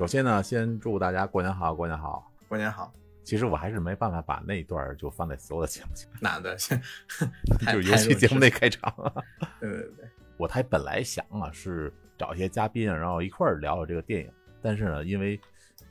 [0.00, 2.32] 首先呢，先祝大家过年好，过年好。
[2.48, 2.90] 过年好。
[3.22, 6.00] 其实我还是没办法把那一段就放在所有的节目里。
[6.22, 6.56] 哪的？
[6.56, 8.90] 就是游戏节目那开场。
[9.60, 10.08] 对对对，
[10.38, 15.38] 我还本来想啊是找一些嘉宾，然后一块儿聊聊这个电影，但是呢，因为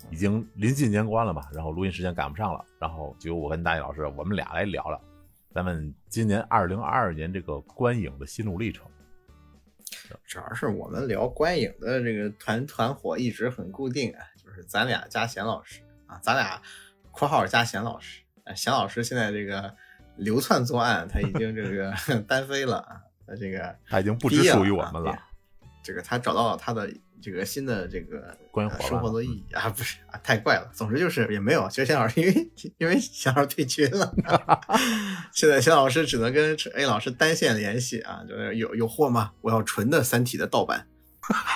[0.09, 4.99] 已经临近年关了嘛，然后录音时间赶不上了，然后就我跟大野老师，我们俩来聊聊
[5.53, 8.87] 咱们今年二零二二年这个观影的心路历程。
[10.25, 16.61] 主要是我们聊观影的这个团团伙一直很固定啊，就是咱俩加贤老师啊，咱俩
[17.11, 18.21] （括号加贤老师）。
[18.45, 19.75] 啊贤老师现在这个
[20.15, 21.93] 流窜作案，他已经这个
[22.27, 25.17] 单飞了啊，他这个他已经不只属于我们了。
[25.83, 26.89] 这个他找到了他的。
[27.21, 30.69] 这个新的这个关于生活的意义啊，不是啊，太怪了。
[30.73, 31.67] 总之就是也没有。
[31.69, 34.13] 其实钱老师因为因为钱老师退群了，
[35.33, 38.23] 现在钱老师只能跟 A 老师单线联系啊。
[38.27, 39.31] 就是有有货吗？
[39.41, 40.87] 我要纯的《三体》的盗版，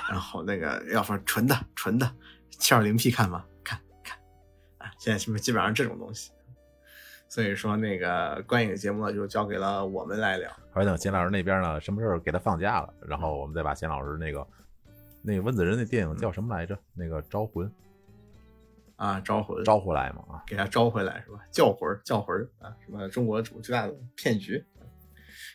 [0.10, 2.12] 然后那个要说纯的纯的
[2.50, 3.46] 七二零 P 看吗？
[3.64, 4.18] 看看
[4.80, 6.32] 啊，现在是不是基本上这种东西？
[7.30, 10.52] 所以说那个观影节目呢，就交给了我们来聊。
[10.74, 14.46] 而等钱老师那边呢，什么时候给他放假了，然后我们再把钱老师那个。
[15.26, 16.78] 那个温子仁那电影叫什么来着？
[16.94, 17.72] 那个招魂
[18.98, 21.40] 啊，招魂招回来嘛啊，给他招回来是吧？
[21.50, 24.64] 叫魂叫魂啊，什么中国主最大的骗局，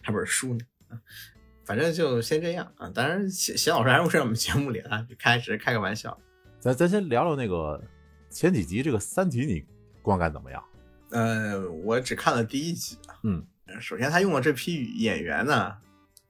[0.02, 0.96] 还本书呢啊，
[1.66, 2.90] 反正就先这样啊。
[2.94, 6.18] 当然，写写老师还会在我们节目里啊，开始开个玩笑。
[6.58, 7.80] 咱咱先聊聊那个
[8.30, 9.64] 前几集这个《三体》，你
[10.00, 10.64] 观感怎么样？
[11.10, 13.46] 呃，我只看了第一集嗯，
[13.80, 15.76] 首先他用的这批演员呢。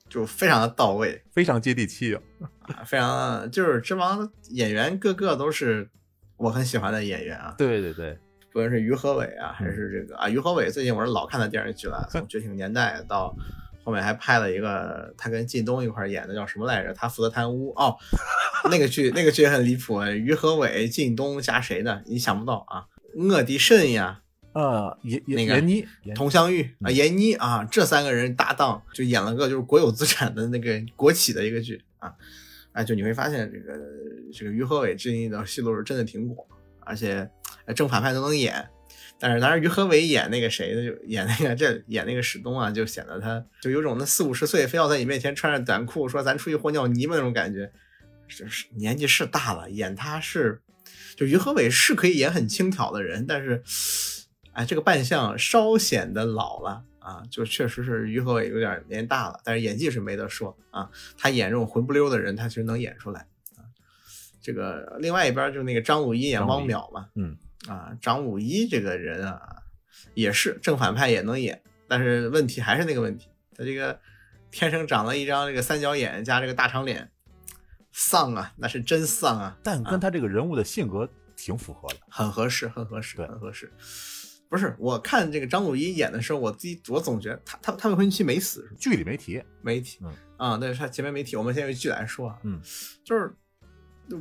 [0.09, 5.89] 就非常的到位，非常接地气啊，非常就是这帮演员个个都是
[6.37, 7.55] 我很喜欢的演员啊。
[7.59, 8.19] 对对对，
[8.53, 13.35] 不论是于和伟啊，还是这个啊，于和伟最近我是老看他电视剧了，从《觉醒年代》到
[13.85, 16.93] 后面还拍了一个他跟靳东一块演的叫什么来着？
[16.95, 17.97] 他负责贪污哦，
[18.71, 22.03] 那个剧那个剧也很离谱，于和伟、靳东加谁呢？
[22.07, 24.23] 你想不到啊，鄂迪慎呀。
[24.55, 25.87] 呃，闫那个闫妮、
[26.17, 32.13] 佟湘玉啊，闫妮啊，这三个人搭档就演了个就是国有资产的那个国企的一个剧啊，
[32.73, 33.79] 哎，就你会发现这个
[34.33, 36.49] 这个于和伟最近的戏路是真的挺广，
[36.81, 37.31] 而且
[37.77, 38.69] 正反派都能演。
[39.21, 47.71] 但是当然于和伟演那个谁的就演那个这演那个史东啊，就显得他就有种那四五十岁非要在你面前穿着短裤说咱出去和尿泥巴那种感觉，
[48.27, 50.61] 是年纪是大了，演他是
[51.17, 53.63] 就于和伟是可以演很轻佻的人，但是。
[54.59, 60.91] 哎，这个扮相稍显得老了啊，就确实是于和伟有点年大了，但是演技是没得说啊。
[61.17, 63.21] 他演这种魂不溜的人，他其实能演出来
[63.57, 63.63] 啊。
[64.43, 67.37] 这个另外一边就那个张鲁一演汪淼嘛，嗯
[67.69, 69.63] 啊，张鲁一这个人啊，
[70.15, 74.01] 也是正反派也能演，但是问题还是那个问题，他这个
[74.51, 77.13] 天生长了一张这个三角眼加这个大长脸，
[77.93, 79.57] 丧啊，那是真丧啊。
[79.63, 83.73] 但跟他这个人物的性格挺符合的，很合适，很合适，很合适。
[84.49, 92.61] 不是我看这个张鲁一演的时候，我自己我总觉得他他他未婚妻没死，剧里没提，没提，嗯啊，那是他前面没提，我们先用剧来说啊，嗯，
[93.05, 93.35] 就是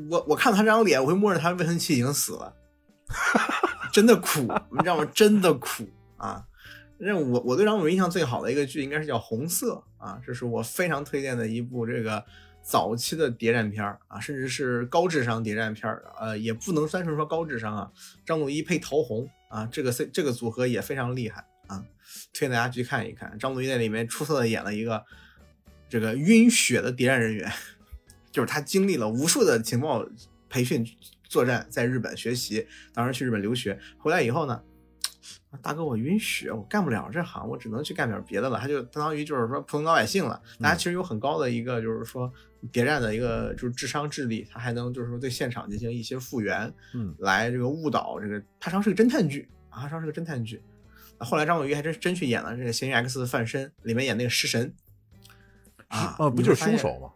[0.10, 2.54] 我我看他这张脸，我会默认他未婚妻已经死了，
[3.94, 5.06] 真的苦，你知道吗？
[5.14, 5.88] 真的苦
[6.18, 6.46] 啊！
[7.00, 12.26] 那我我对张鲁一印象最好的一个剧应该是叫《红色》啊，这是我非常推荐的一部这个
[12.70, 15.90] 早期的谍战片啊，甚至是高智商谍战片
[16.20, 17.92] 呃，也不能单纯说高智商啊，
[18.26, 19.28] 张鲁一配陶虹。
[19.50, 21.82] 啊，这个 C 这个组合也非常厉害啊，
[22.34, 23.40] 推荐大家去看一看。
[23.40, 25.02] 张鲁一在里面出色的演了一个
[25.88, 27.50] 这个晕血的谍战人员，
[28.30, 30.06] 就是他经历了无数的情报
[30.50, 30.86] 培训、
[31.30, 34.62] 作战，在日本学习，当时去日本留学，回来以后呢，
[35.62, 38.60] 大哥我晕血，我干不了这行，我只能去干点别的了。
[38.60, 40.42] 他就相当于就是说普通老百姓了。
[40.60, 42.32] 大家其实有很高的一个就是说
[42.72, 48.42] 谍战的一个就是智商智力，他还能就是说对现场进行一些复原，嗯，来这个误导这个。
[48.60, 50.62] 他上是个侦探剧啊，他上是个侦探剧。
[51.20, 54.74] 后来张伟玉还真真去演了这个《嫌疑 X 的范身》里面演那个食神
[55.88, 57.10] 啊，不就是凶手吗？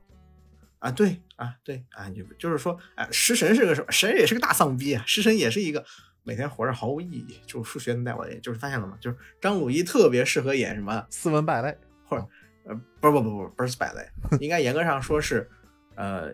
[0.80, 3.92] 啊，对啊，对啊，就就是说，哎，食神是个什么？
[3.92, 5.86] 神也是个大丧逼啊，食神也是一个。
[6.24, 8.98] 每天活着毫无意义，就数学能带我，就是发现了吗？
[9.00, 11.76] 就是张鲁一特别适合演什么斯文败类，
[12.06, 12.28] 或者
[12.66, 14.08] 呃，不不不不不是败类，
[14.40, 15.50] 应该严格上说是，
[15.96, 16.32] 呃，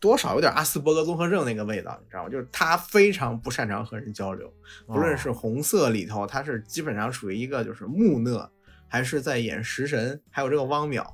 [0.00, 2.28] 多少有点阿斯伯格综合症那个味道，你知道吗？
[2.28, 4.52] 就是他非常不擅长和人交流，
[4.86, 8.50] 不论是红色里头，他是基本上属于一个就是木讷，
[8.88, 11.06] 还是在演食神，还有这个汪淼。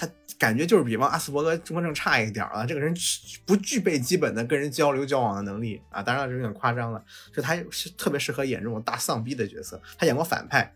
[0.00, 0.08] 他
[0.38, 2.94] 感觉就是比王阿斯伯格综合症差一点啊，这个人
[3.44, 7.04] 不具备基本的跟人交流交往的能力啊，当然这有点夸张了。
[7.34, 10.74] 就他是特别适合演这种大丧逼的角色，他演过反派，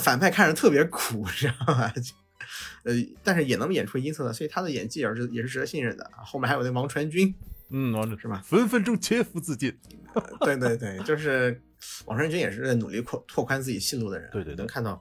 [0.00, 1.92] 反派看着特别苦， 知道吗？
[2.82, 2.92] 呃，
[3.22, 6.10] 但是也能演出音色的，所以他的演技也是也是值得信任的。
[6.24, 7.32] 后面还有那王传君
[7.70, 8.42] 嗯，王传是吧？
[8.44, 9.72] 分分钟切腹自尽。
[10.42, 11.62] 对对对，就是
[12.06, 14.28] 王传君也是在努力扩拓宽自己戏路的人。
[14.32, 15.00] 对对对能看到，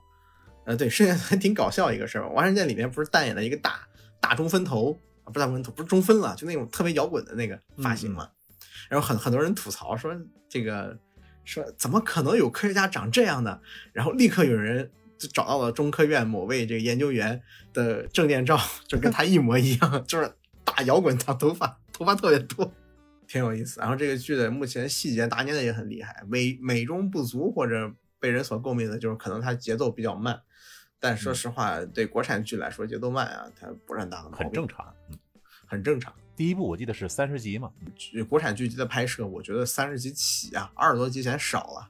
[0.65, 2.27] 呃，对，剩下 还挺搞笑一个事儿。
[2.29, 3.87] 王传剑里面不是扮演了一个大
[4.19, 8.29] 大中分头啊，不是大中分头，不是中分了，就那种特别摇滚的那个发型嘛。
[8.89, 10.15] 然后很很多人吐槽说
[10.49, 10.97] 这个
[11.43, 13.61] 说怎么可能有科学家长这样的？
[13.93, 17.41] 然后立刻有人就找到了中科院某位这个研究员
[17.73, 20.31] 的证件照，就跟他一模一样， 就是
[20.63, 22.71] 大摇滚长头发，头发特别多。
[23.27, 30.39] 挺有意思，然后这个剧的目前细节拿捏的也很厉害，美美中不足或者被人所诟病的就是可能它节奏比较慢，
[31.05, 34.95] 但说实话，对国产剧来说节奏慢啊，它不是很大的毛病，很正常。
[35.11, 35.19] 嗯，
[35.67, 36.11] 很正常。
[36.35, 37.71] 第一部我记得是三十集嘛，
[38.27, 41.87] 国产剧集的拍摄，我觉得三十集起啊，二十多集嫌少了，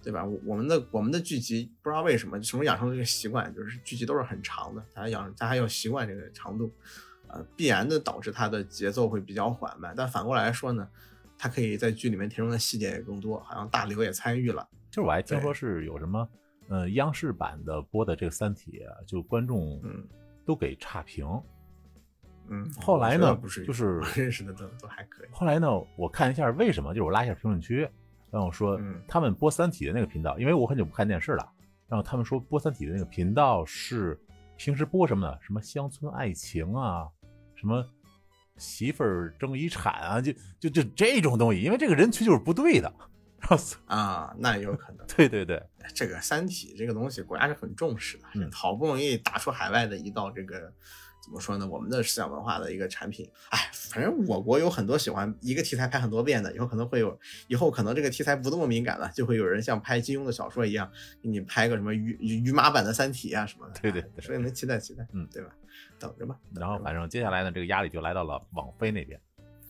[0.00, 0.24] 对吧？
[0.44, 6.72] 我们的我们的剧集不知道为什么什么养成这个习惯，就是剧集都是很长的，大家养大家要习惯这个长度。
[7.28, 10.88] 呃，必然的导致它的节奏会比较缓慢，但反过来说呢，
[11.36, 14.64] 它可以在剧里面填充的细节也更多，好像大刘也参与了。
[14.92, 16.28] 就是我还听说是有什么，
[16.68, 19.80] 呃，央视版的播的这个《三体》，就观众
[20.44, 21.26] 都给差评。
[22.48, 25.28] 嗯，后来呢，不是就是认识的都都还可以。
[25.32, 27.88] 后来呢，我看一下为什么，就是我拉一下评论区，
[28.30, 31.48] 然后说他们播《三体》的那个频道，因为我很久不看电视了，
[31.88, 34.20] 然后他们说播《三体》的那个频道是
[34.56, 35.36] 平时播什么呢？
[35.40, 37.08] 什么乡村爱情啊？
[37.56, 37.84] 什么
[38.58, 42.92] 媳妇儿争遗产啊，就就就这种东西，因为这个人群就是不对的，
[43.86, 45.06] 啊，那也有可能。
[45.06, 45.62] 对对对，
[45.94, 50.72] 这个《三体》这个东西，国家是很重视的，好不容易打出海外的一道这个
[51.22, 51.66] 怎么说呢？
[51.66, 53.28] 我们的思想文化的一个产品。
[53.50, 57.18] 哎，反正我国有很多喜欢一个题材拍很多遍的，以后可能会有，
[57.48, 60.90] 以后可能这个题材不那么敏感了，就会有人像拍金庸的小说一样，
[61.22, 63.80] 给你拍个什么鱼鱼马版的《三体》啊什么的。
[63.80, 65.50] 对对，所以能期待期待，嗯，对吧？
[65.98, 66.36] 等着吧。
[66.54, 69.20] 然后反正接下来呢，这个压力就来到了网飞那边。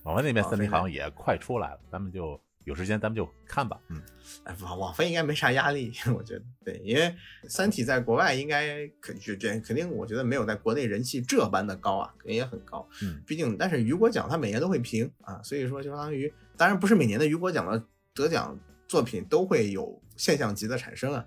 [0.04, 3.80] 网飞那边三体好像也快出来了，咱们就有时间咱们就看吧。
[3.88, 4.02] 嗯，
[4.44, 6.44] 哎，网网飞应该没啥压力， 我觉得。
[6.64, 7.14] 对，因为
[7.48, 12.86] 三体在国外应该肯就这肯定，我觉得没有在国内人气这般的高啊，肯定也很高。
[13.02, 17.82] 嗯，毕竟但是雨果奖它每年都会评啊，所以说就相当于，当然不是每年的雨果奖的
[18.12, 18.58] 得奖
[18.88, 21.24] 作品都会有现象级的产生啊。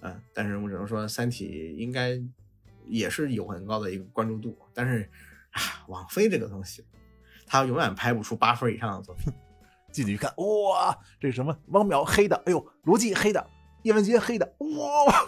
[0.00, 2.20] 嗯，但是我只能说三体应该。
[2.88, 5.08] 也是有很高的一个关注度，但是
[5.52, 6.84] 啊，网飞这个东西，
[7.46, 9.32] 它永远拍不出八分以上的作品。
[9.92, 13.46] 进去一看，哇，这什么汪淼黑的，哎呦，罗辑黑的，
[13.82, 15.26] 叶文洁黑的，哇，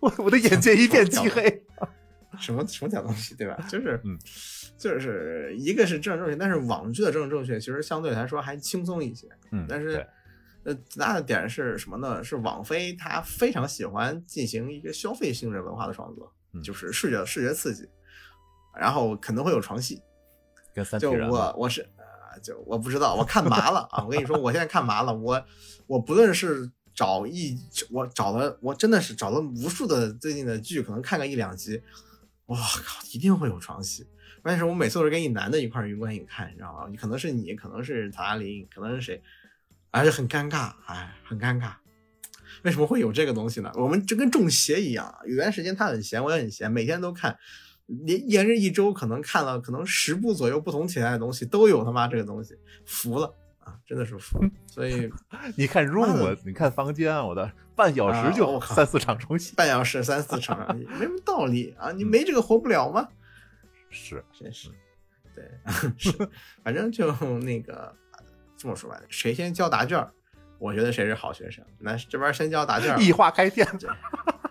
[0.00, 1.64] 我我的眼界一片漆黑。
[2.38, 3.56] 什么什么假东西，对吧？
[3.68, 4.18] 就是，嗯，
[4.76, 9.26] 就是一个是政治正确，但是网剧的政治正确其实相对来说还轻松一些。
[9.52, 10.06] 嗯，但是
[10.64, 12.22] 呃，最大的点是什么呢？
[12.22, 16.30] 是网飞它非常喜欢进行一个消费性质文化的创作。
[16.64, 17.86] 就是视觉视觉刺激，
[18.78, 20.00] 然后可能会有床戏，
[20.74, 21.95] 跟三就我我是呃
[22.42, 24.04] 就我不知道，我看麻了啊！
[24.04, 25.14] 我跟你说，我现在看麻了。
[25.14, 25.44] 我
[25.86, 27.58] 我不论是找一
[27.90, 31.82] 我找了，我真的是找了无数的最近的剧，可能看个一两集，
[32.46, 34.06] 哇靠，一定会有床戏。
[34.42, 36.86] 关键是我每次都是跟一男的一块云观影看，你知道吗？
[36.98, 39.20] 可能是你，可能是曹嘉林，可能是谁，
[39.90, 41.72] 而且很尴尬，哎，很尴尬。
[42.62, 43.72] 为什么会有这个东西呢？
[43.74, 47.36] 我们就跟中邪一样，有段时间他很闲，我也很闲，每天都看，
[47.86, 54.50] 连连着一周可能看了可能十部左右不同题材的东西都有他妈这个东西，服了啊，真的是服了。
[54.66, 55.10] 所以
[55.56, 63.08] 你看 room，你看房间，我的半小时就三四场重 戏，半小时三四场，没什么道理啊，你没这个活不了吗？
[63.88, 64.68] 是，真是，
[65.34, 65.44] 对，
[65.96, 66.12] 是，
[66.64, 67.94] 反正就 那个
[68.56, 70.06] 这么说吧，谁先交答卷？
[70.58, 71.64] 我觉得谁是好学生？
[71.78, 73.66] 那这边先交答卷，异化开天，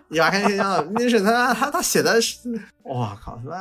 [0.08, 0.82] 一花开天交。
[0.92, 2.48] 那是他他他写的是，
[2.82, 3.56] 我靠他妈！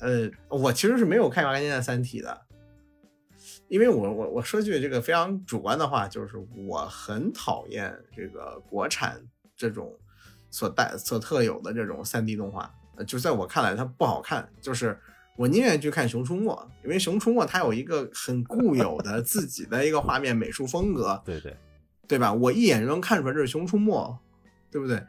[0.00, 2.40] 呃，我其实是没有看《一花开天》的《三体》的，
[3.68, 9.20] 因为我我我说句这个非常主观的话，就是我很讨厌这个国产
[9.56, 9.94] 这种
[10.50, 12.72] 所带所特有的这种三 D 动画，
[13.06, 14.48] 就在我看来它不好看。
[14.60, 14.98] 就是
[15.36, 16.52] 我宁愿去看《熊出没》，
[16.84, 21.20] 因为《熊出没》它有一个很固有的自己的一个画面美术风格。
[21.26, 21.56] 对对。
[22.08, 22.32] 对吧？
[22.32, 23.94] 我一眼就能看出来这是《熊出没》，
[24.68, 25.00] 对不对？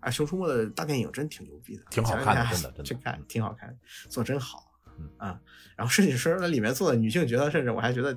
[0.00, 3.76] 啊，《熊出没》的大电影真挺牛逼的，挺好看的，真的，真的，去看挺好看，
[4.08, 4.72] 做真好，
[5.18, 5.38] 啊。
[5.76, 8.16] 然后设计师那里面做的女性角色，甚至我还觉得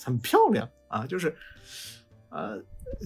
[0.00, 1.34] 很漂亮啊，就是，
[2.30, 2.56] 呃，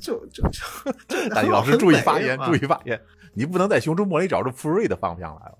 [0.03, 1.29] 就就就。
[1.31, 3.01] 大老师注意发言，注意发言，
[3.33, 5.59] 你不能在《熊出没》里找出傅瑞的方向来了。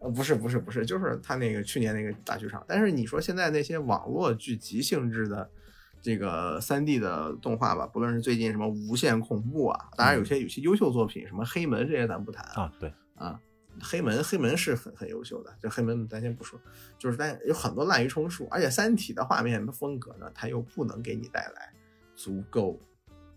[0.00, 2.64] 呃，不是，不是，不是，就是他那个去年那个大剧场。
[2.68, 5.50] 但是你说现在那些网络剧集性质的。
[6.02, 13.40] 这个三 D 的动画吧，不论是最近什么无限恐怖啊，当然有些有些优秀作品，什么黑门这些咱不谈啊，对啊，
[13.82, 16.58] 黑门黑门是很很优秀的，这黑门咱先不说，
[16.98, 21.72] 就是但有很多滥竽充数，而且《三体》的画面风格呢，它又不能给你带来
[22.16, 22.80] 足够，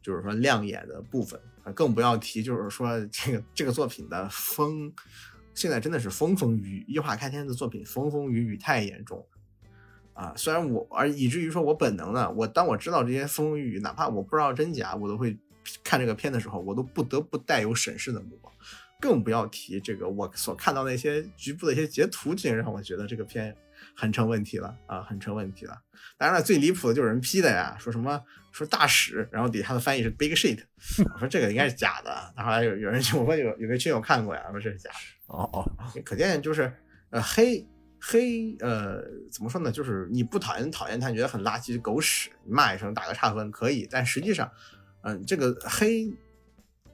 [0.01, 1.39] 就是说亮眼的部分，
[1.75, 4.91] 更不要提就是说这个这个作品的风，
[5.53, 9.25] 现在真的是风风雨雨，异化开天的作品风风雨雨太严重了。
[10.13, 15.37] 啊，虽然我而以至于说我本能的，我当我知道这些风风雨雨，哪怕我不知道真假，我都会
[15.83, 18.53] 看这个片的时候，我都不得不带有审视的目光。
[19.01, 23.53] 更不要提这个我所看到那些局部的一些截图，竟然让我觉得这个片
[23.93, 25.77] 很成问题了啊，很成问题了。
[26.17, 28.21] 当然了，最离谱的就是人批的呀，说什么
[28.53, 30.57] 说大使，然后底下的翻译是 big shit，
[31.15, 32.33] 我说这个应该是假的。
[32.37, 34.95] 然后来有有人我问有有个群友看过呀，说这是假的。
[35.27, 35.69] 哦哦，
[36.05, 36.71] 可见就是
[37.09, 37.67] 呃黑
[38.05, 39.71] 黑呃怎么说呢？
[39.71, 44.51] 就是你不讨厌讨厌他，你觉得很垃圾狗屎，你骂一声打个差分可以，但实际上，
[45.03, 46.13] 嗯，这个黑。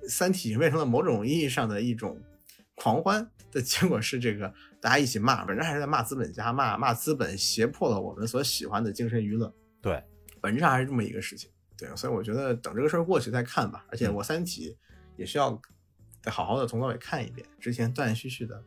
[0.07, 2.17] 三体变成了某种意义上的一种
[2.73, 9.53] 狂欢的结果是，这个大家一起骂，本质还是在骂资本家，骂骂资本胁迫了我们所喜欢的精神娱乐。
[9.81, 10.01] 对，
[10.39, 11.51] 本质上还是这么一个事情。
[11.77, 13.85] 对，所以我觉得等这个事儿过去再看吧。
[13.89, 14.77] 而且我三体
[15.17, 15.61] 也需要
[16.23, 18.63] 再好好的从头尾看一遍，之前断断续续的，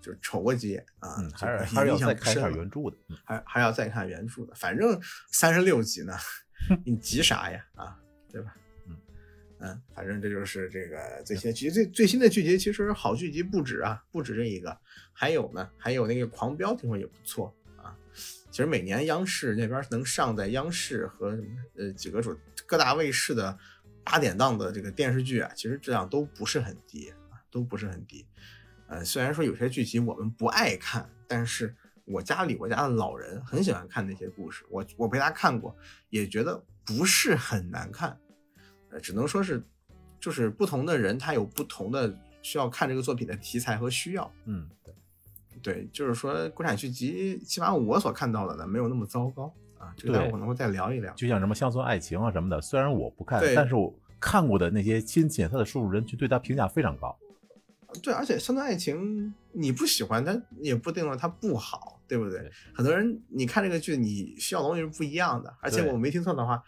[0.00, 4.54] 就是瞅过几眼啊，还是还是要再看一下原著的，还还要再看原著的。
[4.54, 6.14] 反正三十六集呢，
[6.84, 7.64] 你急啥呀？
[7.74, 7.98] 啊，
[8.30, 8.54] 对吧？
[9.62, 14.74] 嗯，反正这就是这个最新剧最最新的剧集，其实好剧集不止啊，不止这一个，
[15.12, 17.94] 还有呢，还有那个《狂飙》，听说也不错啊。
[18.50, 23.58] 其实每年央视那边能上在央视和什么呃几个主各大卫视的
[24.02, 28.26] 八点档的这个电视剧啊，其实质量都不是很低啊，都不是很低。
[28.90, 35.74] 呃，虽然说有些剧集我们不爱看，但是我家里我家的老人很喜欢看那些故事，我我陪他看过，
[36.08, 38.18] 也觉得不是很难看。
[38.90, 39.62] 呃，只能说是，
[40.18, 44.28] 就是不同的人他有不同的需要看这个作品的题材和需要。
[44.46, 44.68] 嗯，
[45.62, 49.94] 对，就是说国产剧集，起码我所看到的呢，没有那么糟糕啊。
[49.96, 51.14] 这个待会儿可能会再聊一聊。
[51.14, 57.16] 就像什么乡村爱情啊什么的，虽然我不看，但是我看过的那些亲戚，他的叔叔人群对他评价非常高。
[58.02, 62.50] 对，而且乡村爱情你不喜欢，它也不定了它不好，对不对？
[62.74, 65.54] 很多人你看这个剧，你需要的东西是不一样的。
[65.60, 66.62] 而且我没听错的话。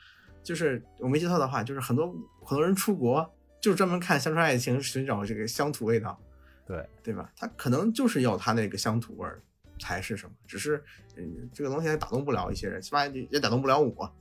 [0.45, 2.13] 就是我没记错的话，就是很多
[2.45, 6.21] 很多人出国就是专门看乡村爱情，寻找这个乡土味道，
[6.67, 7.33] 对对吧？
[7.37, 9.41] 他可能就是要他那个乡土味儿
[9.79, 10.83] 才是什么，只是
[11.17, 14.13] 嗯这个东西还打动不了一些人，起码也打动不了我，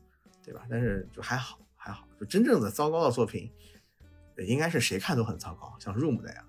[0.46, 0.62] 对吧？
[0.70, 3.52] 但是就还好还好，就真正的糟糕的作品，
[4.46, 6.46] 应该是谁看都很糟糕，像 Room 那样。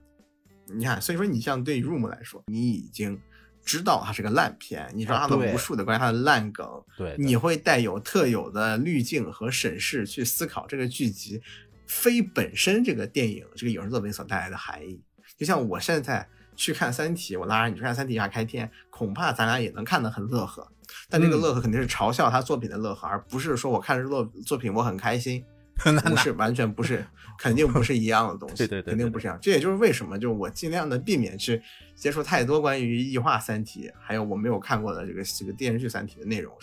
[0.74, 3.20] 你看，所以说你像对 Room 来说，你已经。
[3.64, 6.66] 知道它是个烂片，你知道它的无数的关于它的烂梗，
[6.98, 11.40] 对，你会带有特有的滤镜和审视去思考这个剧集
[11.86, 15.00] 非本身这个电影这个影视作品所带来的含义。
[15.38, 20.66] 就像我现在去看《三体》，我拉着你去看《三体》下开天，恐怕咱俩也能看得很乐呵，
[21.08, 25.44] 但那个乐呵肯定是嘲笑他作品的乐呵，而不是说我看这作作品我很开心。
[26.04, 27.04] 不是，完全不是，
[27.38, 28.56] 肯定不是一样的东西。
[28.66, 29.38] 对对对，肯定不是一样。
[29.40, 31.60] 这也就是为什么，就我尽量的避免去
[31.94, 36.56] 接触太多关于异化三体，还有我没有看过的这个这个电视剧三体的内容。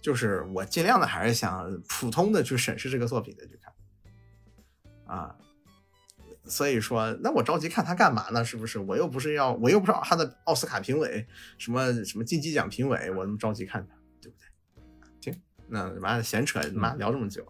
[0.00, 3.72] 就是我尽量的还是想普通的去审视这个作品的去看。
[5.16, 5.34] 啊，
[6.44, 8.44] 所以说，那我着急看他干嘛呢？
[8.44, 8.78] 是不是？
[8.78, 11.26] 我又不是要，我又不是他的奥斯卡评委，
[11.58, 13.95] 什么什么金鸡奖评委，我那么着急看他。
[15.68, 17.44] 那妈的闲扯，妈聊这么久，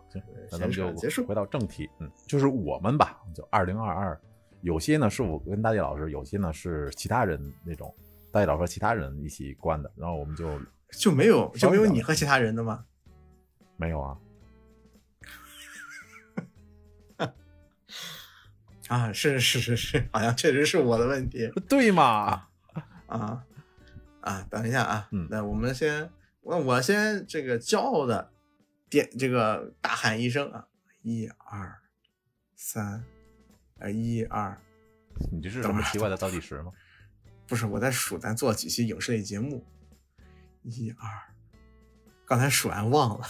[0.50, 1.26] 那咱们就结束。
[1.26, 4.20] 回到正题，嗯，就是我们吧，就二零二二，
[4.62, 7.94] 有些呢是我跟大地老师，有些呢是其他人那种，
[8.32, 10.58] 大地老师和其他人一起关的，然后我们就
[10.98, 12.84] 就没有就没有你和其他人的吗？
[13.76, 14.18] 没有啊。
[18.88, 22.46] 啊，是是是是，好像确实是我的问题，对嘛？
[23.06, 23.44] 啊
[24.20, 26.08] 啊，等一下啊，嗯，那我们先。
[26.48, 28.30] 那我先这个骄傲的
[28.88, 30.68] 点这个大喊一声啊，
[31.02, 31.76] 一二
[32.54, 33.04] 三，
[33.78, 34.56] 呃，一二，
[35.32, 36.72] 你这是什么奇怪的倒计时吗？
[37.48, 39.66] 不是，我在数咱做几期影视类节目，
[40.62, 41.34] 一二，
[42.24, 43.26] 刚才数完忘了，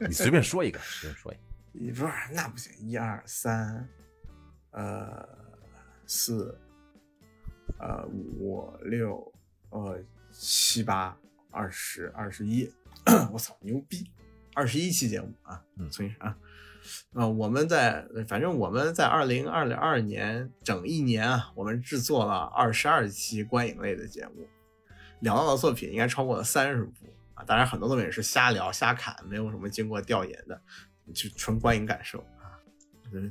[0.00, 3.88] 你随便说一个，随便说一个， 你不是那不行，一二三，
[4.72, 5.26] 呃，
[6.06, 6.58] 四，
[7.78, 9.32] 呃，五六，
[9.70, 9.98] 呃，
[10.30, 11.16] 七八。
[11.56, 12.70] 二十二十一，
[13.32, 14.12] 我操，牛逼！
[14.54, 16.36] 二十一期节目啊，嗯，所以啊，
[17.14, 24.46] 啊，我们在反正我们在二零二二年整一年啊，我们制作了二十二期观影类的节目，
[25.20, 26.92] 聊到的作品应该超过了三十部
[27.34, 27.44] 啊。
[27.44, 30.60] 当然，很多作品是瞎聊瞎侃，没有什么经过调研的，
[31.14, 32.56] 就纯观影感受啊。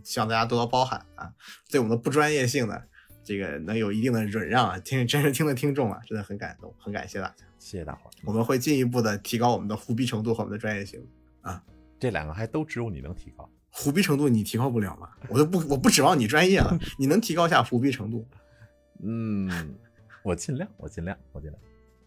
[0.03, 1.31] 希望大家多多包涵啊。
[1.69, 2.79] 对我们的不专业性呢，
[3.23, 7.45] 这个能有一定的忍让啊，听真是听的听众啊，真的很感动，很感谢大家。
[7.65, 8.11] 谢谢大伙儿。
[8.23, 11.03] 我们会进一步的提高我们的胡逼程度和我们的专业性
[11.41, 11.63] 啊。
[11.99, 13.49] 这两个还都只有你能提高。
[13.71, 15.09] 胡逼程度你提高不了吗？
[15.29, 18.23] 我都不我不指望你专业了， 你能提高一下胡逼程度？
[19.03, 19.75] 嗯，
[20.21, 21.59] 我尽量，我尽量，我尽量，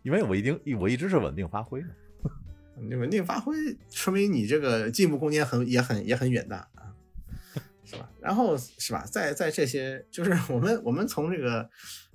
[0.03, 1.89] 因为我一定我一直是稳定发挥的。
[2.81, 3.53] 你稳定发挥，
[3.91, 6.95] 说明你这个进步空间很也很也很远大啊，
[7.85, 8.09] 是吧？
[8.21, 11.69] 然后是吧，在在这些就是我们我们从这个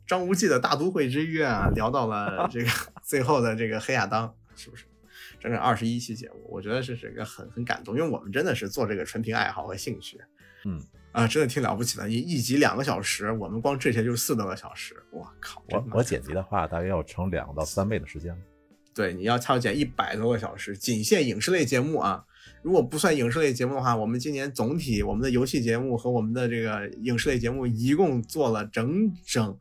[0.06, 2.70] 张无忌的大都会之约啊，聊到了这个
[3.04, 4.86] 最后的这个黑亚当，是不是？
[5.40, 10.18] 整整二十一期节目，我觉得这是一个很很感动，因为我们真的是做这个纯凭爱好和兴趣，
[10.64, 10.82] 嗯
[11.12, 12.10] 啊，真的挺了不起的。
[12.10, 15.62] 一一集两个小时，我们光这些就四多个小时，我靠！
[15.70, 18.36] 我我剪辑的话，大约要成两到三倍的时间。
[18.96, 22.24] 对，你要要剪一百多个小时，仅限影视类节目啊。
[22.62, 29.58] 如果不算影视类节目的话，我们今年总体我们的游戏节目和我们的这个影视类节目一共做了整整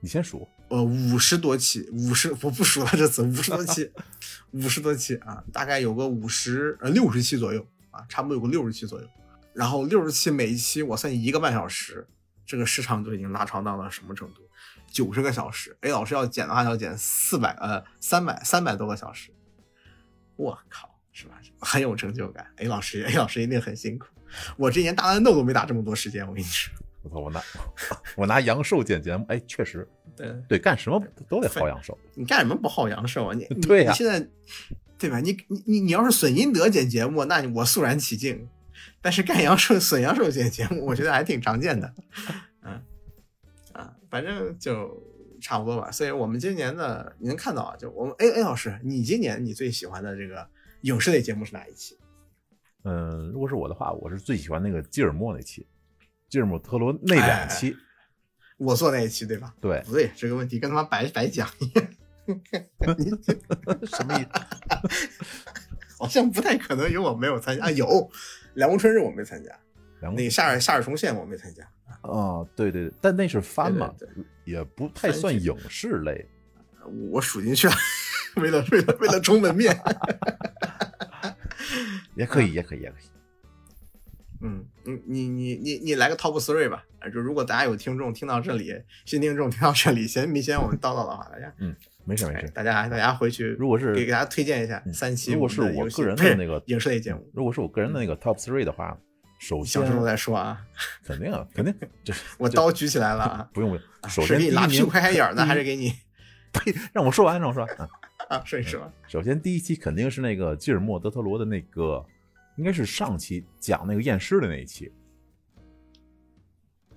[0.00, 3.90] 你先数，呃五十多期，五十我不数了这次五十多期，
[4.52, 9.08] 五十多期啊，大概有个五十呃六十期左右啊，差不多有个六十期左右。
[9.54, 12.06] 然后六十期每一期我算一个半小时，
[12.46, 14.42] 这个时长就已经拉长到了什么程度？
[14.86, 19.30] 九十个小时，A 老师要剪的话要剪四百呃三百三百多个小时，
[20.36, 21.40] 我靠，是吧？
[21.58, 22.46] 很有成就感。
[22.56, 24.06] A 老师 A 老师一定很辛苦，
[24.56, 26.72] 我这年大乱斗都没打这么多时间，我跟你说。
[27.02, 27.42] 我操，我拿
[28.16, 31.96] 我拿阳寿剪节目，哎，确实对，对，干什么都得薅阳寿。
[32.14, 33.34] 你干什么不薅阳寿啊？
[33.34, 34.28] 你你 对呀你现在
[34.98, 35.20] 对吧？
[35.20, 38.48] 你你你你要是损阴德剪节目，那我肃然起敬。
[39.00, 41.94] 但是干阳寿损阳寿剪节目，我觉得还挺常见的。
[42.62, 42.82] 嗯
[43.72, 45.00] 啊，反正就
[45.40, 45.90] 差不多吧。
[45.92, 50.48] 所以我们今年的你能看到啊，就我们 A A 老师，你今年你最喜欢的这个
[50.82, 51.96] 影视类节目是哪一期？
[52.82, 55.64] 嗯，如果是我的话，我是最喜欢那个基尔莫那期，
[56.28, 57.76] 基尔莫特罗那两期。
[58.56, 59.54] 我做那一期对吧？
[59.60, 61.86] 对，不对，这个问题跟他妈白白讲一样。
[62.98, 63.08] 你
[63.86, 64.28] 什么意思？
[65.98, 68.10] 好像不太可能有我没有参加啊，有
[68.54, 69.50] 凉宫春日我没参加，
[70.00, 71.62] 两那个夏日夏日重现我没参加。
[72.02, 74.08] 啊，对对对，但那是番嘛，对
[74.44, 76.28] 也不太算影视类。
[77.10, 77.74] 我数进去了，
[78.42, 79.74] 为了为了为了充门面。
[82.16, 83.02] 也可以，也可以，也可以。
[84.40, 86.84] 嗯，你你你你你来个 top three 吧。
[87.00, 88.74] 啊就如果大家有听众听到这里，
[89.04, 91.74] 新听众听到这里，嫌没嫌我们叨叨的话，大家嗯
[92.04, 92.46] 没事没事。
[92.46, 98.98] 哎大家大家回去，如果是给给大家推荐一下嗯三期如果是我个人的那个影视类节目，如果是我个人的那个 top three 的话，
[99.38, 100.60] 首先小声再说啊，
[101.04, 103.48] 肯定啊，肯定这我刀举起来了啊。
[103.54, 103.84] 不用不用。
[104.08, 105.92] 首是先给你拉屁股，开开眼儿呢，还是给你
[106.52, 107.76] 呸，让我说完，让我说完。
[107.76, 107.88] 啊
[108.28, 108.42] 啊？
[108.44, 112.04] 说一说，首先第一期肯定是那个吉尔莫德特罗的那个，
[112.58, 114.92] 应该是上期讲那个验尸的那一期，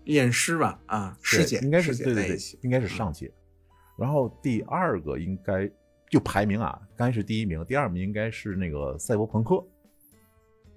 [0.05, 3.31] 验尸吧啊，尸对检应该是对对对应该是上期。
[3.97, 5.71] 然后第二个应该
[6.09, 9.63] 就排名啊，刚才是第一名，第二名应该是那个赛博朋克。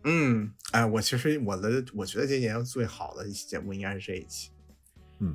[0.04, 4.52] 嗯，哎，我其实我的我觉得今年最好的一期节目应该是这一期。
[5.20, 5.34] 嗯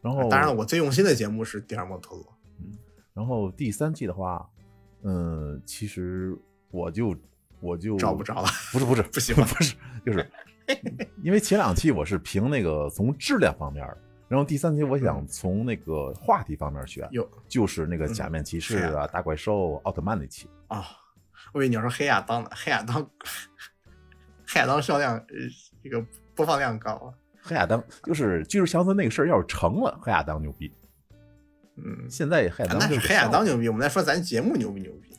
[0.00, 2.26] 然后当然了，我最用心的节目是《第二摩托罗》。
[2.58, 2.76] 嗯
[3.14, 4.50] 然后第三季的话，
[5.02, 6.36] 嗯，其实
[6.72, 7.14] 我就
[7.62, 10.28] 我就找不着了，不是 不是不喜欢不是，就是
[11.22, 13.86] 因为前两期我是凭那个从质量方面，
[14.28, 20.48] 然后第三期我想从那个话题方面选，有就是那个假面骑士嗯啊、大怪兽、奥特曼那期。
[20.68, 20.84] 啊、
[21.52, 23.08] 我以为你要说黑亚当呢，黑亚当，
[24.46, 25.26] 黑亚当销量呃
[25.82, 27.14] 这个播放量高啊。
[27.42, 30.72] 黑亚当就是巨石强森那个事儿，要是成了，黑亚当牛逼。
[31.76, 35.11] 嗯，现在黑亚当那就是黑亚当牛逼，我们来说咱节目牛不牛逼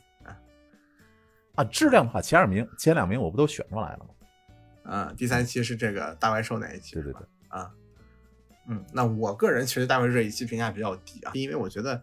[1.54, 1.62] 啊？
[1.62, 4.06] 啊，质量的话，前二名、前两名我不都选出来了吗？
[4.92, 7.70] 啊，第三期是这个大怪兽那一期，对对对啊，
[8.68, 12.02] 嗯，那我个人其实大怪兽这一期评价比较低啊，因为我觉得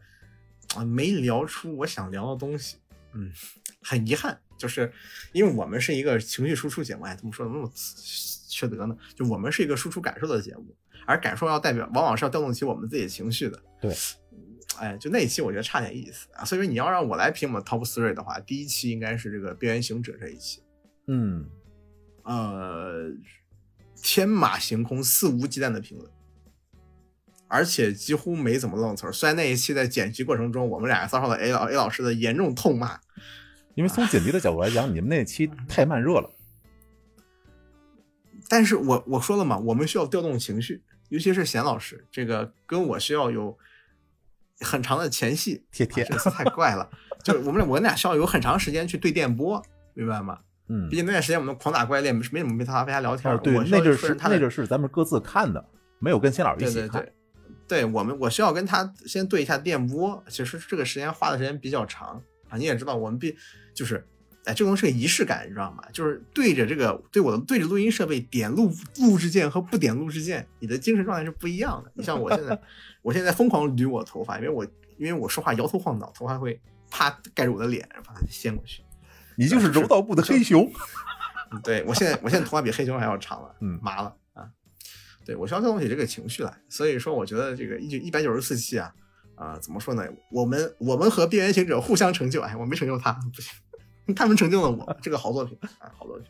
[0.76, 2.78] 啊没聊出我想聊的东西，
[3.14, 3.32] 嗯，
[3.84, 4.92] 很遗憾，就是
[5.32, 7.70] 因为我们是一个情绪输出节目，哎，怎么说的那么
[8.48, 8.98] 缺德呢？
[9.16, 13.62] 就我们是一个输出感受的节目，而感受要代表，往往是要调动起我们自己的情绪的。
[13.80, 13.96] 对，
[14.82, 16.44] 哎，就那一期我觉得差点意思啊。
[16.44, 20.64] 所以说你要让我来评我们 top three 的话，第一期应该是这个边缘行者这一期，
[21.06, 21.46] 嗯，
[22.24, 23.12] 呃，
[24.02, 26.10] 天马行空、肆无忌惮的评论，
[27.48, 29.12] 而且几乎没怎么愣词儿。
[29.12, 33.00] 虽然那一期在剪辑过程中，我们俩遭受了 A 老 A 老师的严重痛骂，
[33.76, 36.32] 因为从剪辑的角度来讲，你们那期太慢热了。
[38.50, 43.58] 但是我我说了嘛，我们需要调动情绪，尤其是贤老师，这个跟我需要有
[44.62, 45.64] 很长的前戏。
[45.72, 46.90] 贴贴啊这个词太怪了，
[47.24, 49.62] 就是我们俩我们俩需要有很长时间去对电波，
[49.94, 50.40] 明白吗？
[50.70, 53.38] 嗯毕，竟那段时间我们狂打怪猎，没没怎么没他陪他聊天。
[53.40, 55.64] 对那就是他那就是咱们各自看的，
[56.00, 57.02] 没有跟新老师一起看。
[57.02, 57.14] 对对
[57.68, 62.58] 对，对我们，我需要跟他先对一下电波，其实这个时间花的时间比较长啊。
[62.58, 63.36] 你也知道，我们必
[63.74, 64.08] 就是，
[64.46, 65.84] 哎，这个东西是个仪式感，你知道吗？
[65.94, 71.92] 就是对着这个对我的对着录音设备点录录制键和不点录制键，你的精神状态是不一样的。
[71.96, 72.60] 你像我现在，
[73.04, 74.66] 我现在疯狂捋我头发，因为我
[74.98, 78.84] 因为我说话摇头晃脑，头发会啪盖住我的脸，把它掀过去。
[79.36, 80.64] 你就是柔道部的 黑熊。
[81.52, 84.48] 嗯对我现在我现在头发比黑熊还要长了，嗯麻了啊。
[85.26, 88.94] 对我需要调动起这个情绪来，所以说我觉得这个一九一百九十四期啊，
[89.36, 90.04] 啊、怎么说呢？
[90.32, 93.52] 我们我们和边缘行者互相成就，哎，我没成就他，不行，
[94.16, 96.28] 他们成就了我，这个好作品啊，好作品。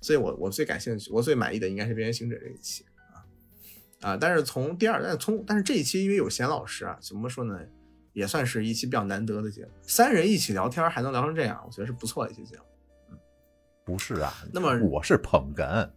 [0.00, 4.16] 所以我我最感兴趣，我最满意的应该是边缘行者这一期啊啊！
[4.20, 7.58] 但是从第二，但是从但是这一期因为有贤老师啊，怎么说呢？
[8.12, 12.62] 也算是一期比较难得的节目，三人一起聊天还能聊成这样，我觉得是不错的一期节目。
[13.84, 15.90] 不是啊，那么我是捧哏，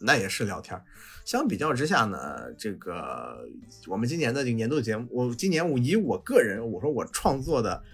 [0.00, 0.82] 那也是聊天儿。
[1.24, 3.46] 相比较之下呢，这个
[3.86, 7.84] 我们今年的这个年度节目，我今年我以我个人，我说我创作的，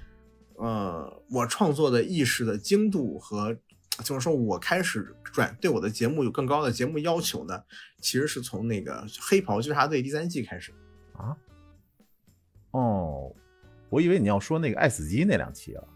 [0.57, 3.57] 呃，我创作的意识的精度和，
[4.05, 7.63] 就是说我开始转对我的节目有更高的节目要求呢，
[8.01, 10.73] 其实是从那个《黑袍纠察队》第三季开始。
[11.15, 11.37] 啊？
[12.73, 13.35] 哦，
[13.89, 15.89] 我以为你要说那个爱死机那两期了。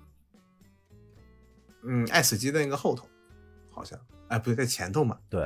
[1.84, 3.08] 嗯，爱死机的那个后头，
[3.70, 5.18] 好像，哎，不对，在前头嘛。
[5.28, 5.42] 对，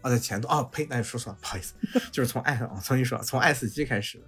[0.00, 1.74] 啊，在前头啊，呸，那就说错了，不好意思，
[2.10, 4.24] 就是从爱，我重新说，从爱死机开始的。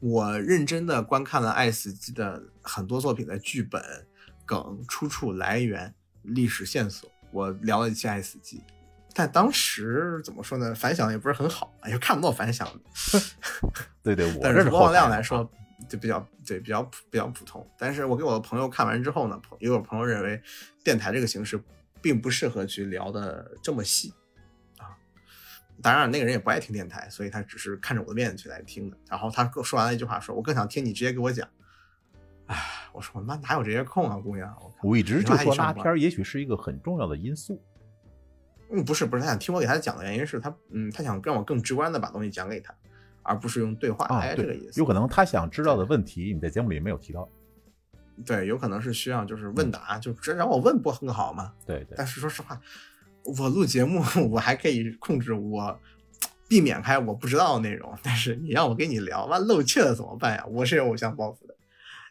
[0.00, 3.82] 我认真的观看了爱死机的很多作品的剧本、
[4.46, 8.62] 梗、出处来源、历史线索，我聊了一期爱死机，
[9.14, 13.20] 但当时怎么说呢，反响也不是很好，也，看不到反响的。
[14.02, 15.48] 对对，我但是是播放量来说，
[15.86, 17.66] 就比较对比较普比较普通。
[17.78, 20.42] 但是我给我的朋友看完之后呢，朋也有朋友认为
[20.82, 21.62] 电台这个形式
[22.00, 24.19] 并不适合去聊的这么细啊。
[25.82, 28.96] 当然，那个人也不爱听电台，所以他只是看着我的面去来听的。
[29.08, 31.48] 然后他说完了一句话，说：“我更想听你直接给我讲。”
[32.46, 32.56] 哎，
[32.92, 34.52] 我说我妈哪有这些空啊，姑娘！
[34.82, 37.62] 我一直就说拉片也许是一个很重要的因素。
[38.72, 42.74] 嗯，不是不是，他想听我给他讲的原因是他，嗯，他想让我更直观的把东西讲给他，
[43.22, 44.80] 而不是用对话，啊哎，，这个对意，思。
[44.80, 47.28] 有可能他想知道的问题，你在节目里没有提到。
[48.26, 51.52] 对，有可能是需要就是问答，就直接让我问不很好吗？
[51.64, 52.60] 对对，但是说实话，
[53.24, 55.78] 我录节目 我还可以控制我
[56.48, 60.44] 避免开我不知道的内容，但是你让我跟你聊，完露怯了怎么办呀？
[60.46, 61.54] 我是有偶像包袱的，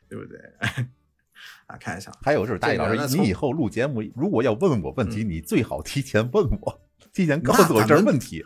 [0.08, 0.40] 对不对？
[1.68, 2.12] 啊，开玩笑。
[2.22, 6.82] 还有就是，大宇老师，你以后录节目，如果要问我问题，你最好提前问我，
[7.14, 8.44] 提前告诉我这问题。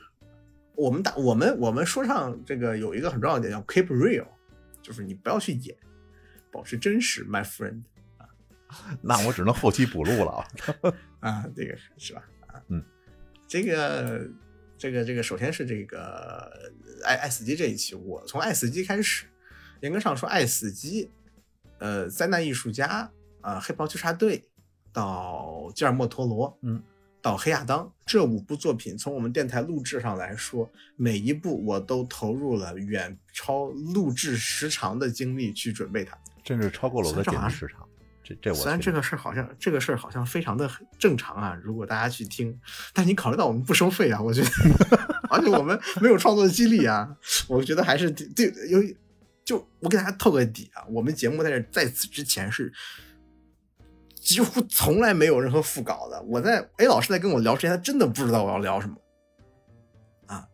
[0.76, 4.26] 我们打我们我们说唱这个有一个很重要的点叫 keep real，
[4.82, 5.76] 就是你不要去演，
[6.52, 7.84] 保持真实，my friend
[9.02, 10.48] 那我只能后期补录了啊。
[11.22, 12.24] 啊，这个是吧？
[13.54, 14.28] 这个
[14.80, 16.52] 这个这个，首先是这个
[17.04, 19.28] 爱爱死机这一期，我从爱死机开始，
[19.82, 21.12] 严格上说，爱死机，
[21.78, 23.12] 呃，灾难艺术家
[23.42, 24.44] 啊、黑袍纠察队
[24.92, 26.82] 到吉尔莫陀罗，嗯，
[27.22, 36.18] 到黑亚当这五部作品，从我们电台录制上来说，每一部我都投入了远超录制时长的精力去准备它。
[36.44, 37.88] 甚至超过了我的虽然这好像剪辑时长。
[38.24, 42.58] 这这我虽然这个事儿好像这个事儿好像非常的正常啊，如果大家去听，
[42.94, 44.50] 但你考虑到我们不收费啊，我觉得，
[45.30, 47.16] 而且我们没有创作激励啊，
[47.50, 48.82] 我觉得还是对对有
[49.44, 52.72] 就我给大家透个底啊，我们节目在这在此之前是
[54.16, 56.24] 几乎从来没有任何副稿的。
[56.24, 58.96] 我在 A 老师在跟我聊之前，他真的不知道我要聊什么
[60.28, 60.48] 啊，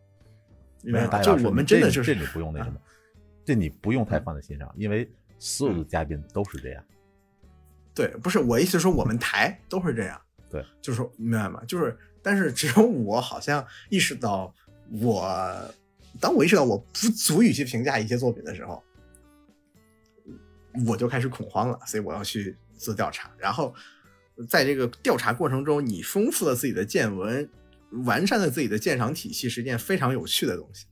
[0.81, 1.05] 明白吗？
[1.05, 2.79] 就没有大宇老师我们真的就是这你不用那什么，
[3.45, 6.83] 这你不用太放在心上，因为所有的嘉宾都是这样。
[7.99, 11.61] 对，不是我意思是说我们台都是这样，对，就是说明白吗？
[11.67, 14.55] 就是，但是只有我好像意识到
[15.01, 15.29] 我，
[16.17, 18.81] 当我意识到我不足以去评价一些作品的时候，
[20.87, 23.29] 我就开始恐慌了，所以我要去做调查。
[23.37, 23.75] 然后
[24.47, 27.49] 在这个调查过程中，你丰富了自己的见闻，
[28.05, 30.85] 完善了自己的鉴赏体系，是一件非常有趣的东西。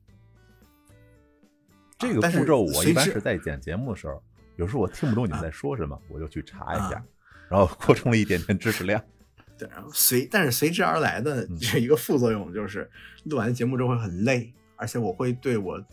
[1.97, 4.21] 这个步骤我一般是在剪节目的时候，
[4.57, 7.05] 有时候我听不懂你们在说什么，我就去查一下啊，
[7.49, 9.01] 然后扩充了一点点知识量。
[9.57, 12.87] 对，然后随但是随之而来的嗯这一个副作用就是，
[13.23, 15.83] 录完节目之后会很累，而且我会对我，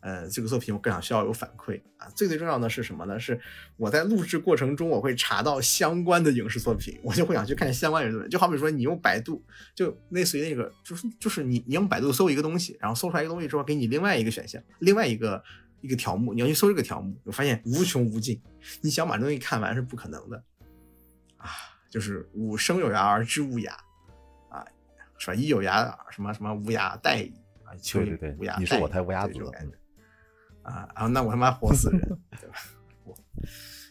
[0.00, 2.06] 呃，这个作品我更想需要有反馈啊。
[2.14, 3.18] 最最重要的是什么呢？
[3.18, 3.40] 是
[3.78, 8.28] 我在录制过程中我会查到相关的影视作品，我就会想去看相关影视作品。
[8.28, 9.42] 就好比说你用百度，
[9.74, 15.42] 就类似于那个，就是就是你你用百度搜一个东西，然后搜出来一个东西之后，给你另外一个选项，另外一个
[15.84, 18.40] 一个条目，你要去搜这个条目，我发现无穷无尽，
[18.80, 20.42] 你想把这东西看完是不可能的
[21.36, 21.50] 啊。
[21.90, 23.70] 就是吾生有涯而知无涯，
[24.48, 24.64] 啊，
[25.18, 25.34] 是吧？
[25.34, 29.76] 一有涯什么什么无涯殆矣啊，求对对对蚓乌鸦，你是我代言台乌鸦子对这种感觉
[30.64, 32.00] 嗯啊啊，那我他妈活死人，
[32.40, 32.56] 对吧？
[33.04, 33.14] 我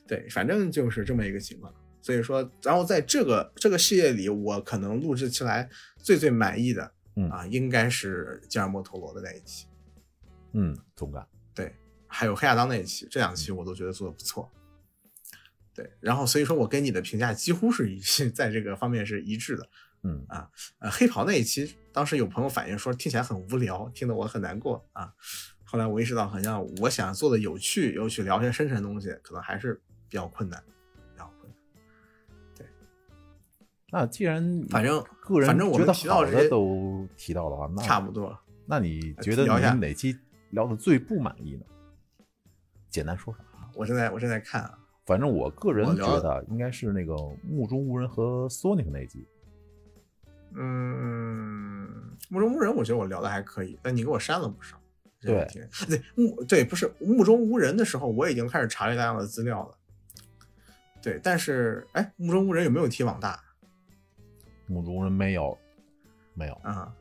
[0.08, 1.72] 对，反正就是这么一个情况。
[2.02, 9.68] 所以说，然后在这个这个系列里，我可能录制起来最最满意的嗯啊，应该是吉尔莫托罗的那一期，
[10.52, 11.26] 嗯，同感，
[11.56, 11.74] 对，
[12.14, 14.52] 还有黑亚当那一期，这两期我都觉得做的不错。
[15.74, 18.00] 对，然后所以说我跟你的评价几乎是一
[18.30, 19.68] 在这个方面是一致的。
[20.04, 20.50] 嗯啊，
[20.80, 25.14] 呃，黑袍那一期，当时有朋友反映说听起来很无聊，听得我很难过啊。
[25.64, 30.62] 后来我意识到，好像我想做的有趣，又去聊些深沉的东西，可能还是比较困难，
[31.14, 31.58] 比较困难。
[32.56, 32.68] 对
[33.90, 38.38] 那既然反正个人反正我们觉得都提到的话，那差不多。
[38.68, 40.16] 那你觉得聊一下你哪期
[40.52, 41.66] 聊的最不满意呢？
[42.94, 43.70] 简单说说啊。
[43.74, 49.28] 我正在我正在看啊，反正我个人觉得应该是那个目中无人和 Sonic 那一集。
[50.56, 54.80] 嗯，目中无人，我觉得我聊的还可以，但你给我删了不少。
[55.20, 55.48] 对
[55.88, 59.78] 对目对不是目中无人的时候，我已经开始查阅大量的资料了。
[61.02, 63.42] 对，但是哎，目中无人有没有提网大
[64.68, 65.58] 目中无人没有，
[66.34, 66.94] 没有，啊？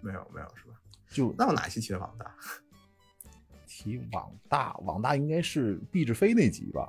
[0.00, 0.74] 没有没有是吧？
[1.10, 2.34] 就那我哪期提的网大？
[3.82, 6.88] 提网大，网大应该是毕志飞那集吧？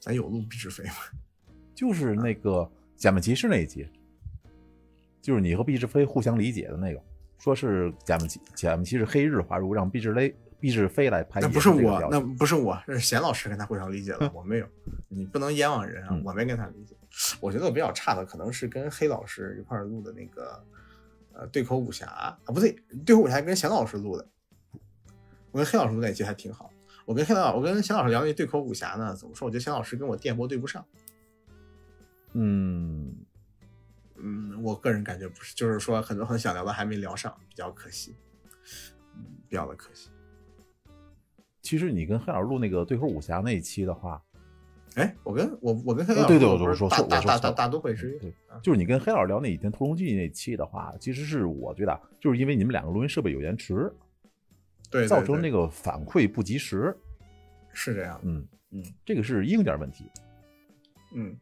[0.00, 0.94] 咱有录毕志飞吗？
[1.72, 3.86] 就是那个假面骑士那一集，
[5.20, 7.00] 就是你和毕志飞互相理解的那个，
[7.38, 14.66] 说是假面骑假面骑士黑日华如让毕志飞毕志飞来拍，那不是我，那不是我，那是贤老师跟他互相理解了， 我没有。
[15.08, 16.22] 你不能冤枉人啊嗯！
[16.24, 16.96] 我没跟他理解。
[17.40, 20.64] 我觉得我比较差的可能是跟黑老师一块录的那个
[21.32, 24.26] 呃对口武侠啊，不对，对口武侠跟贤老师录的。
[25.52, 26.70] 我跟黑老师录那期还挺好。
[27.04, 29.46] 我跟黑老，我跟贤老师聊那对口武侠呢，怎么说？
[29.46, 30.84] 我觉得贤老师跟我电波对不上。
[32.32, 33.14] 嗯，
[34.16, 38.14] 嗯，我个人感觉不是，就是说很多很想聊的还没聊上，比较可惜。
[39.14, 40.08] 嗯，比较的可惜。
[41.60, 44.22] 其实你跟黑老师录那个对口武侠那一期的话，
[44.94, 53.92] 哎，我跟我我跟黑老师对对，我都是我说说大大大大大都会是对就是你跟黑老师聊那《倚天屠龙记》那期的话，其实是我觉得啊就是因为你们两个录音设备有延迟，
[54.92, 56.94] 对，对对造成那个反馈不及时。
[57.72, 58.20] 是这样。
[58.22, 60.04] 嗯嗯这个是硬件问题。
[61.14, 61.36] 嗯，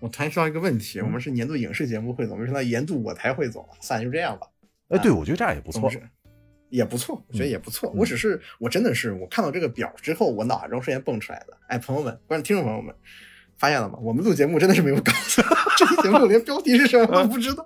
[0.00, 3.76] 我突然说到一个问题，我们是年度影视节目汇总，为什么年度我台汇总啊？
[3.80, 4.46] 算了，就这样吧。
[4.88, 5.90] 哎，啊对，我觉得这样也不错。
[6.68, 7.90] 也不错，我觉得也不错。
[7.90, 11.56] 嗯我只是我真的是我看到这个表之后，我脑海中瞬间蹦出来的。
[11.68, 12.92] 哎，朋友们，观众听众朋友们，
[13.56, 13.96] 发现了吗？
[14.02, 15.40] 我们录节目真的是没有稿子，
[15.78, 17.64] 这期节目连标题是什么都不知道，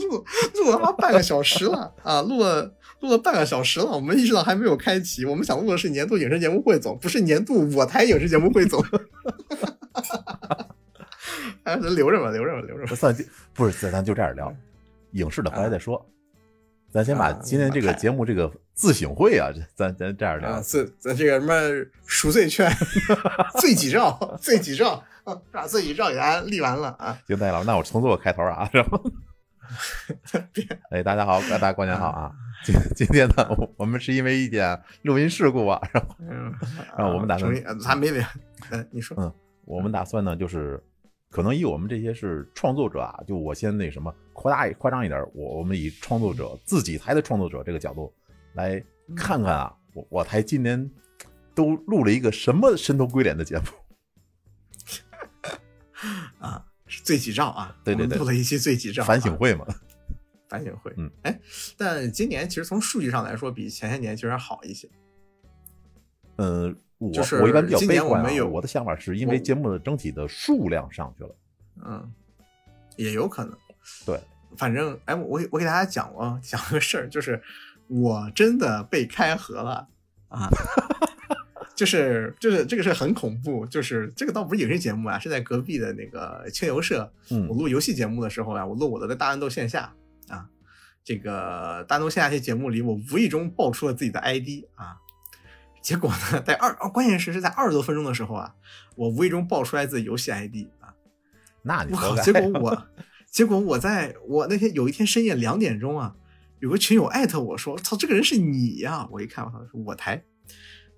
[0.00, 0.24] 录
[0.54, 2.77] 录了他妈半个小时了啊，录了。
[3.00, 5.24] 录了半个小时了，我们意识到还没有开启。
[5.24, 8.84] 我们想录的是年度影视节目汇总，不是年度我台影视节目汇总。
[11.64, 12.94] 哎，咱留着吧，留着吧，留着吧。
[12.94, 14.52] 算计不是，咱咱就这样聊，
[15.12, 16.04] 影视的回来再说。
[16.90, 20.62] 咱先把啊今天这个节目这个自省会啊，这咱咱这样啊，聊。
[20.62, 21.54] 这这这个什么
[22.06, 22.72] 赎罪券、
[23.60, 25.04] 罪己诏、罪己诏，
[25.52, 27.18] 把罪己诏给大家立完了啊！
[27.26, 28.98] 行，大家老，那我重做个开头啊，然后，
[30.90, 32.32] 哎，大家好，大家过年好啊！
[32.64, 36.16] 今今天呢，我我们是因为一点录音事故啊，然后
[36.96, 38.26] 然后我们打算成立呃还没聊，
[38.70, 39.32] 嗯，你说，嗯
[39.64, 40.82] 我们打算呢，就是
[41.30, 48.12] 可能以我们这些是创作者啊，就我先那什么扩大夸张一点，我我们以创作者自己台的创作者这个角度
[48.54, 48.82] 来
[49.14, 50.90] 看看啊，我我台今年
[51.54, 53.64] 都录了一个什么神头鬼脸的节目。
[56.38, 59.66] 啊，是罪己诏啊，对对对录了一期罪己诏啊反省会嘛，
[60.48, 61.40] 反省会，嗯，哎，
[61.76, 64.88] 但今年其实从数据上来说，比前些年其实好一些。
[66.36, 71.36] 嗯，我就是我一般比较今悲观、啊，年我我的想法是因为节目的整体的数量上去了，
[71.84, 72.12] 嗯，
[72.96, 73.56] 也有可能。
[74.06, 74.20] 对，
[74.56, 77.42] 反正哎，我我给大家讲过讲个事儿，就是
[77.88, 79.88] 我真的被开盒了
[80.28, 80.48] 啊，
[81.74, 87.48] 就是就是这个事很恐怖，就是这个倒不是影视节目啊，是在隔壁的那个清游社，嗯。
[87.48, 89.94] 我录游戏节目的时候啊，我录我的大乱斗线下啊，
[91.08, 94.98] 这个大东线下期节目里，我无意中爆出了自己的 ID 啊。
[95.80, 98.54] 结果呢，在二哦，关键是是在二十多分钟的时候啊，
[98.94, 100.94] 我无意中爆出来自己游戏 ID 啊，我靠！
[101.62, 102.22] 那你活该。
[102.22, 102.88] 结果我，
[103.24, 106.14] 结果我在我那天有一天深夜两点钟啊，
[106.60, 110.22] 有个群友艾特我说：“操，这个人是你呀！”我一看，我操，是我台。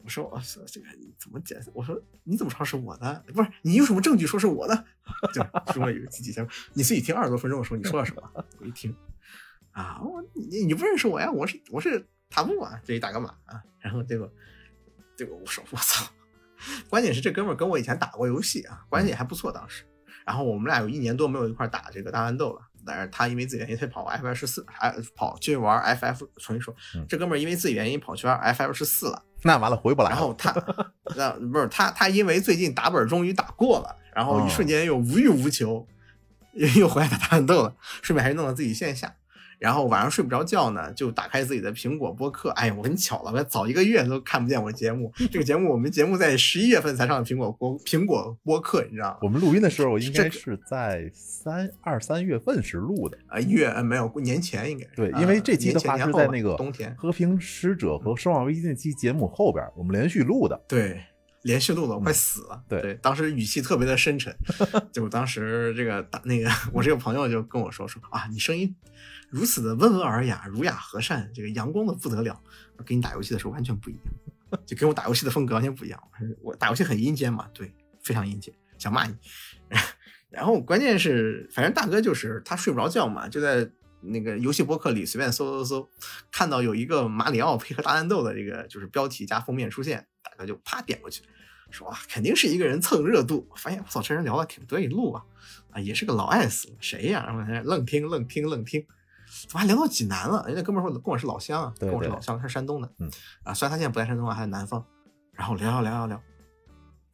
[0.02, 1.96] 我说：“我说，这个你怎么解释？”我说
[2.26, 3.24] ：“你怎么知道是我的？
[3.32, 4.84] 不是你有什么证据说是我的？”
[5.32, 6.44] 就说了有几几天，
[6.74, 8.22] 你自己听二十多分钟的时候，你说了什么？
[8.58, 8.92] 我一听，
[9.72, 11.30] 啊，我你你不认识我呀？
[11.30, 14.30] 我是我是塔布啊，这一打个码啊，然后结果
[15.16, 16.10] 结果我说我操，
[16.88, 19.84] 关键是这哥们儿跟我以前打过游戏啊，关系也还不错当时。
[20.26, 26.18] 然后我们俩有一年多没有一块儿打这个大乱斗了但是他因为自己原因，他跑 FF 十四，还跑去玩 FF。
[26.38, 29.22] 重新说，嗯这哥们儿因为自己原因跑去玩 FF 十四了。
[29.42, 30.10] 那完了回不来。
[30.10, 30.52] 然后他，
[31.16, 35.86] 那不是他，他因为最近打本终于打过了，然后一瞬间又无欲无求，
[36.54, 39.14] 又又回来打大乱斗了，顺便还弄到自己线下。
[39.60, 42.48] 然后晚上睡不着觉呢，就打开自己的苹果播客。
[42.52, 45.12] 哎呀，我跟你巧了，我早一个月都看不见我节目。
[45.30, 49.18] 这个节目我们节目在十一月份才上的苹果播苹果播客，你知道吗？
[49.20, 53.18] 我们录音的时候应该是在三二三月份时录的。
[53.26, 60.58] 啊，月呃没有年前应该是对，啊因为这期的话是在那个冬天，和平使者和生化危机那期节目后边，我们连续录的。
[60.66, 61.04] 对，
[61.42, 62.64] 连续录的我快死了。
[62.70, 64.34] 嗯对当时语气特别的深沉，
[64.90, 68.74] 就当时这个打那个我这个朋友就跟我说说啊，你声音
[69.30, 72.40] 如此的温文尔雅、儒雅和善，这个阳光的不得了，
[72.84, 74.02] 跟你打游戏的时候完全不一样，
[74.66, 76.02] 就跟我打游戏的风格完全不一样。
[76.42, 79.14] 我打游戏很阴间嘛，对，非常阴间，想骂你。
[80.30, 83.68] 然后关键是，反正大哥就是他睡不着觉嘛，就在
[84.00, 85.88] 那个游戏博客里随便搜搜搜，
[86.30, 91.22] 看到有一个马里奥配合大乱斗的这个就是标题加封面出现，大哥就啪点过去，
[91.70, 93.48] 说哇，肯定是一个人蹭热度。
[93.56, 95.24] 发现我操，这人聊的挺对路啊，
[95.72, 97.24] 啊，也是个老爱死，谁呀？
[97.26, 98.86] 然后愣听愣听愣听，
[99.48, 100.44] 怎么还聊到济南了？
[100.46, 103.10] 人家哥们儿说跟我是老乡啊，对对跟我是老乡，他是山东的，嗯
[103.44, 104.84] 啊，虽然他现在不在山东啊，还在南方，
[105.32, 106.22] 然后聊聊聊聊聊，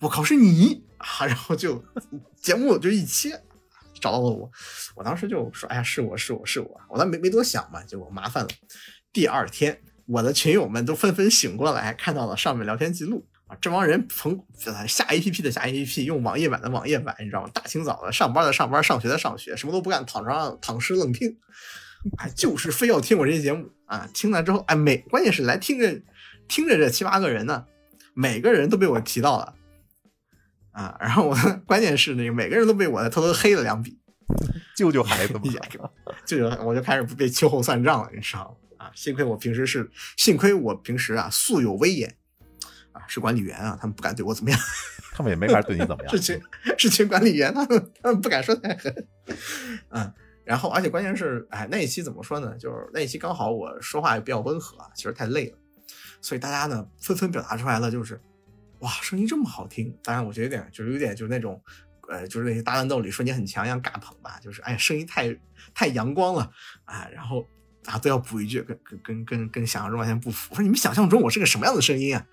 [0.00, 1.26] 我靠，是你 啊！
[1.26, 1.85] 然后就
[2.40, 3.42] 节目就一切。
[3.98, 4.50] 找到了我，
[4.94, 8.50] 我当时就说：“哎呀，是我是我是我。”我倒没没多想嘛，结果麻烦了。
[9.11, 14.46] 第二天，我的群友们都纷纷醒过来，看到了上面聊天记录啊，这帮人从
[14.87, 17.50] 下 APP 的下 APP，用网页版的网页版，你知道吗？
[17.55, 21.35] 大清早的，上班的上班，上学的上学，什么都不干，躺床上躺尸愣听，
[22.18, 24.08] 哎，就是非要听我这些节目啊！
[24.14, 26.00] 听了之后，哎，每关键是来听着
[26.48, 27.66] 听着这七八个人呢，
[28.14, 29.54] 每个人都被我提到了。
[30.72, 33.98] 啊，然后我关键是那个每个人都被我偷偷黑了两笔，
[34.76, 35.40] 救救孩子吧！
[36.26, 38.84] 救救我就开始被秋后算账了，你知道吗？
[38.86, 42.14] 啊，幸亏我平时是，幸亏我平时啊素有威严，
[42.92, 44.60] 啊是管理员啊，他们不敢对我怎么样，
[45.16, 46.08] 他们也没法对你怎么样。
[46.10, 46.38] 是群
[46.76, 49.06] 是群管理员，他们他们不敢说太狠，
[49.88, 50.12] 嗯，
[50.46, 52.56] 然后而且关键是，哎，那一期怎么说呢？
[52.56, 55.59] 就是那一期刚好我说话也比较温和，其实太累了，
[56.22, 58.18] 所以大家呢纷纷表达出来了，就是。
[58.80, 59.96] 哇，声音这么好听！
[60.04, 61.59] 当然，我觉得有点，就是有点，就是那种，
[62.11, 65.35] 呃，就是那些大乱斗里说你很强一样尬捧吧，就是哎，声音太
[65.74, 66.52] 太阳光了
[66.85, 67.09] 啊！
[67.11, 67.48] 然后
[67.87, 70.49] 啊都要补一句，跟跟跟跟跟想象中完全不符。
[70.51, 72.27] 我说你们想象中我是个什么样的声音啊？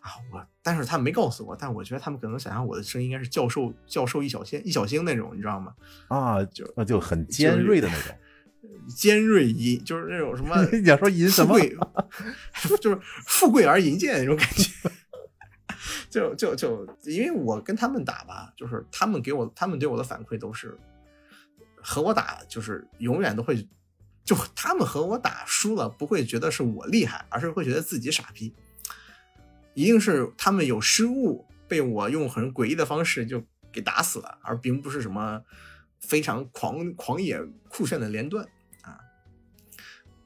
[0.00, 5.74] 啊，我但是他们没告诉我，但我觉得他们可能想象我的声音应该是教授教授易小星易小星那种，你知道吗？
[6.08, 8.16] 啊，就那就很尖锐的那种。
[8.96, 10.56] 尖锐银就是那种什么？
[10.72, 11.56] 你想说银什么？
[12.80, 14.70] 就是富贵而银贱那种感觉。
[16.10, 20.76] 就就就，因为我跟他们打吧，就是他们给我，他们对我的反馈都是
[21.76, 23.66] 和我打，就是永远都会，
[24.24, 28.54] 就他们和我打输了，不会觉得是我厉害，而是会觉得自己傻逼，
[29.74, 35.42] 一定是他们有失误，被我用很诡异的方式就给打死了，而并不是什么
[36.00, 38.46] 非常狂狂野酷炫的连段
[38.82, 38.98] 啊。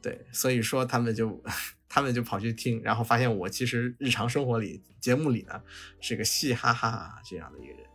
[0.03, 1.43] 对，所以说他们就。
[1.89, 5.63] 他们就跑去听，然后发现我其实日常生活里、节目里呢
[5.99, 7.87] 是个嘻哈哈这样的一个人，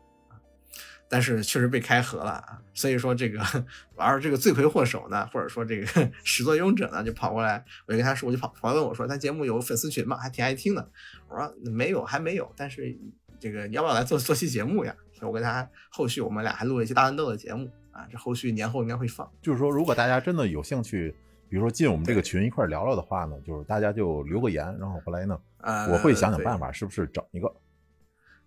[1.12, 3.42] 但是确实被开盒了啊，所以说这个，
[3.98, 5.86] 而这个罪魁祸首呢，或者说这个
[6.24, 10.16] 始作俑者呢，就跑过来，我就跟他说，我就跑跑来问我说，咱节目有粉丝群吗？
[10.16, 10.90] 还挺爱听的。
[11.28, 12.98] 我说没有，还没有，但是
[13.38, 14.96] 这个你要不要来做做期节目呀？
[15.12, 19.30] 所以我跟他后续我们俩还录了一期大乱斗的节目啊，这后续年后应该会放。
[19.42, 21.14] 就是说，如果大家真的有兴趣。
[21.50, 27.54] 比如说进我们这个群一块聊聊的话呢，就是大家就留个言，然后后来呢，呃，我会想想办法，是不是整一个，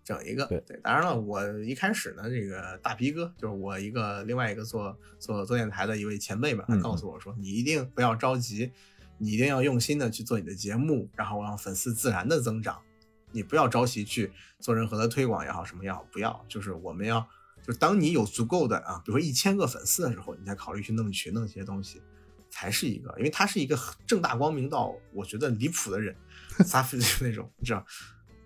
[0.04, 0.46] 整一个。
[0.46, 8.70] 对对，当然了，我一开始呢，这个大皮哥就是我一个另外一个做做做电台的一位前辈嘛，他告诉我说，你一定不要着急，
[9.18, 12.80] 你一定要用心的去做你的节目，然后让粉丝自然的增长，
[13.32, 17.26] 你不要着急去做任何的推广也好，什么也好，不要，就是我们要，
[17.66, 22.02] 就是当你有足够的啊，比如说一千个粉丝的时候，你再考虑去弄群弄这些东西。
[22.56, 23.76] 才是一个，因为他是一个
[24.06, 26.14] 正大光明到我觉得离谱的人，
[26.64, 27.84] 撒飞 就是那种，你知道，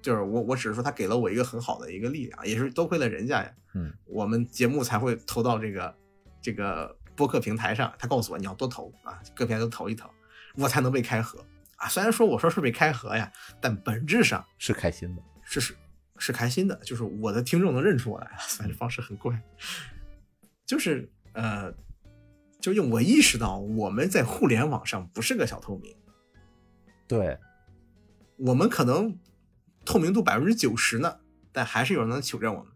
[0.01, 5.95] 就是我我只是说他给了我一个很好的一个力量，也是多亏了人家呀，嗯，我们节目才会投到这个
[6.41, 10.09] 这个播客平台上，他告诉我你要多投啊，各平台都投一投，
[10.57, 11.45] 我才能被开盒
[11.77, 11.89] 啊。
[11.89, 15.75] 虽然说我说是被开盒呀，但本质上是开心的，是是
[16.19, 19.41] 是开心的，就是我的听众能认出我来，虽然这方式很怪，
[20.67, 21.75] 就是呃。
[22.61, 25.95] 就用我意识到我们在互联网上不是个小透明，
[27.07, 27.39] 对，
[28.37, 29.17] 我们可能
[29.89, 31.19] 透明度百分之九十呢，
[31.51, 32.71] 但还是有人能求证我们。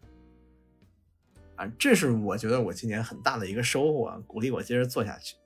[1.56, 5.36] 啊，这是我觉得我今年很大的一个收获，鼓励我接着做下去。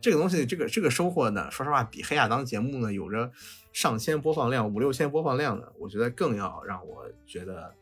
[0.00, 3.30] 这个东西，这个这个收获呢，说实话，比黑亚当节目呢有着
[3.72, 7.72] 上千播放量、五六千播放量的，我觉得更要让我觉得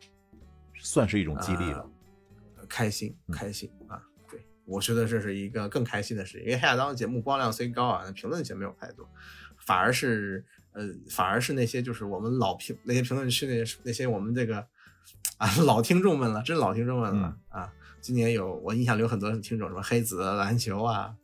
[0.77, 1.89] 算是一种激励了，
[2.57, 3.99] 呃开心开心啊！
[4.29, 9.09] 对，我觉得这是一个更开心的事情，因为黑亚当的节目播放量虽高啊，评论却没有太多，
[9.57, 14.57] 反而是呃，反而是那些就是我们老评那些评论区那些那些我们这个
[15.37, 17.71] 啊老听众们了，真老听众们了、啊！
[18.01, 21.15] 今年有我印象里有很多听众，什么黑子篮球啊。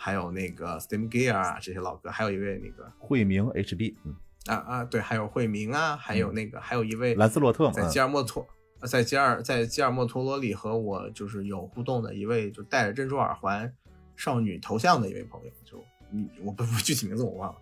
[0.00, 4.14] 还有那个 Steam Gear 啊，这些老歌，还有一位那个惠明 HB，嗯
[4.46, 8.46] 啊啊，对，还有惠明啊，还有那个，还有一位兰斯洛特嘛，在吉尔莫托，
[8.86, 13.74] 在吉尔在吉尔莫托罗里和我就是有互动的一位，就戴着珍珠耳环
[14.14, 17.58] 少女头像的一位朋友，就嗯，我不具体名字我忘了，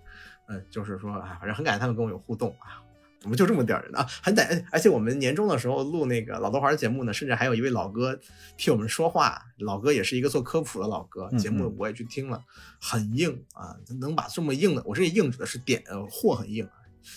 [0.48, 2.82] 嗯，就是说，啊，反正很感谢他们跟我有互动啊。
[3.18, 4.06] 怎么就这么点人啊？
[4.22, 8.16] 很感，而且我们年终的时候录那个老豆花节目呢，甚至还有一位老哥
[8.56, 9.42] 替我们说话。
[9.58, 12.40] 老哥也是一个做科普的老哥，节目我也去听了，
[12.80, 16.68] 很硬啊，能把这么硬的，我这硬指的是点货很硬，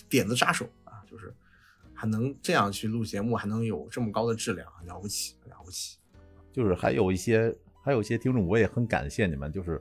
[0.08, 1.32] 点子扎手啊，就是
[1.94, 5.98] 还能这样去录节目，还能有这么高的质量，了不起，了不起。
[6.50, 7.54] 就是还有一些，
[7.84, 9.80] 还有一些听众，我也很感谢你们，就是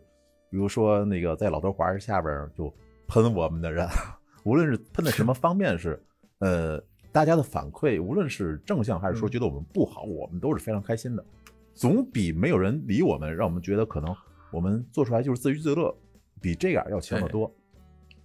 [0.52, 2.72] 比如说那个在老豆花下边就
[3.10, 3.86] 喷我们的人，
[4.45, 6.01] 无论是喷的什么方面是。
[6.41, 6.82] 呃，
[7.12, 11.26] 大家的反馈，无论是正向还是说觉得我们不好，我们都是非常开心的，
[11.74, 14.16] 总比没有人理我们，让我们觉得可能
[14.53, 15.93] 我们做出来就是自娱自乐，
[16.39, 17.53] 比这样要强得多。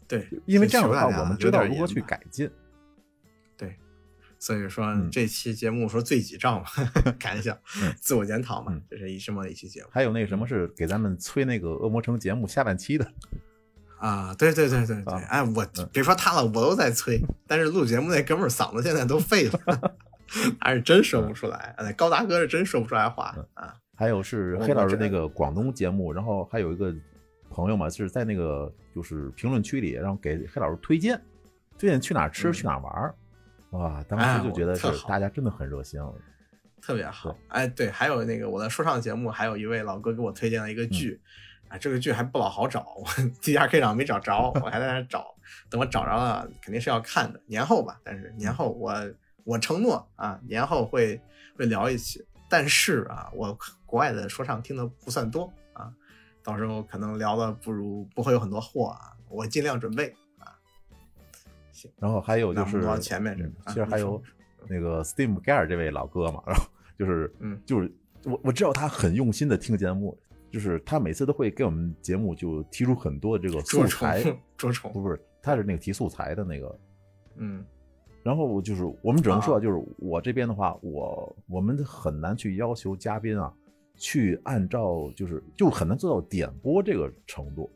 [0.06, 2.48] 对，因为这样的话，我们知道如何去改进。
[3.56, 3.74] 对，
[4.38, 6.68] 所以说这期节目说最己账嘛，
[7.18, 7.58] 开玩笑，
[8.00, 9.88] 自我检讨嘛，这是一这么一期节目。
[9.90, 13.12] 还有那个什么是给咱们催那个恶魔城节目下半期的。
[14.04, 17.18] 啊，对对对对对，哎，我别说他了，我都在催。
[17.46, 19.96] 但是录节目那哥们儿嗓子现在都废了，
[20.60, 21.74] 还是真说不出来。
[21.78, 23.74] 哎，高大哥是真说不出来话啊。
[23.96, 26.94] 还有是黑老师那个广东节目，然后还有一个
[27.48, 31.18] 朋友嘛，是在那个就是评论区里，然后给黑老师推荐，
[31.78, 33.14] 推荐去哪儿吃去哪儿玩儿。
[33.70, 35.98] 哇，当时就觉得是大家真的很热心，
[36.82, 37.34] 特别好。
[37.48, 41.18] 哎，对，还有那个我的说唱节目，还有一位老哥给我推荐了一个剧。
[41.68, 43.04] 啊，这个剧还不老好找，我
[43.40, 45.34] D R K 上没找着，我还在那找，
[45.68, 48.00] 等我找着了，肯定是要看的，年后吧。
[48.04, 48.94] 但是年后我
[49.44, 51.20] 我承诺啊，年后会
[51.56, 52.24] 会聊一期。
[52.48, 53.56] 但是啊，我
[53.86, 55.92] 国外的说唱听的不算多啊，
[56.42, 60.54] 到时候可能聊的不如不会有很多货啊，我尽量准备啊。
[61.72, 64.22] 行，然后还有就是前面这，其实还有
[64.68, 66.64] 那个 Steam Gear 这位老哥嘛，然后
[66.96, 67.90] 就是嗯，就是
[68.24, 70.16] 我我知道他很用心的听节目。
[70.54, 74.22] 就是他每次都会给我们节目就提出很多这个素材，
[74.56, 76.78] 捉虫不是，他是那个提素材的那个，
[77.38, 77.64] 嗯，
[78.22, 83.52] 然后就是我们只能说，就是我这边的话，我我们很难去要求嘉宾啊，
[83.96, 87.68] 去按照就是就很难做到点播这个程度，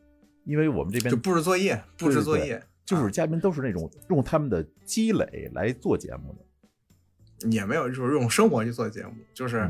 [0.45, 9.69] 因为我们这边就布置作业，布置作业，就是嘉宾都是那种用他们的积累来做节目的，也没有就是用生活去做节目，就是。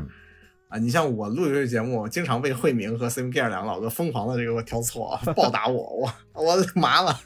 [0.70, 7.20] 啊，你像我录这个节目，经常被慧明和 Sim Gear 两个老哥疯狂的这个挑错，暴打我，我我麻了。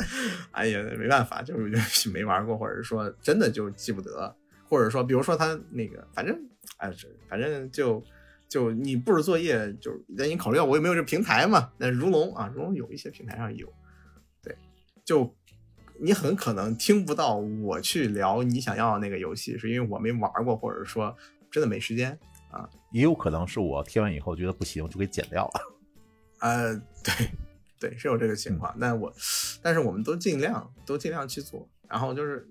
[0.52, 4.36] 哎呀，没办法，就是没玩过，或者是说真的就记不得，
[4.68, 6.38] 或者说比如说他那个，反正
[6.76, 6.92] 哎，
[7.26, 8.04] 反正就
[8.46, 11.70] 就你布置作业，就那你考虑到我有没有这平台嘛？
[11.78, 13.66] 那如龙啊，如龙有一些平台上有，
[14.42, 14.54] 对，
[15.06, 15.34] 就
[15.98, 21.16] 你很可能听不到我去聊你想要的那个游戏，是因为我没玩过，或者说
[21.50, 22.18] 真的没时间。
[22.50, 25.60] 啊，也有可能是我贴完以后觉得不行，就给剪掉了。
[26.40, 26.74] 呃，
[27.04, 27.30] 对，
[27.78, 28.74] 对，是有这个情况。
[28.80, 29.12] 但我，
[29.62, 31.68] 但是我们都尽量，都尽量去做。
[31.88, 32.48] 然后就是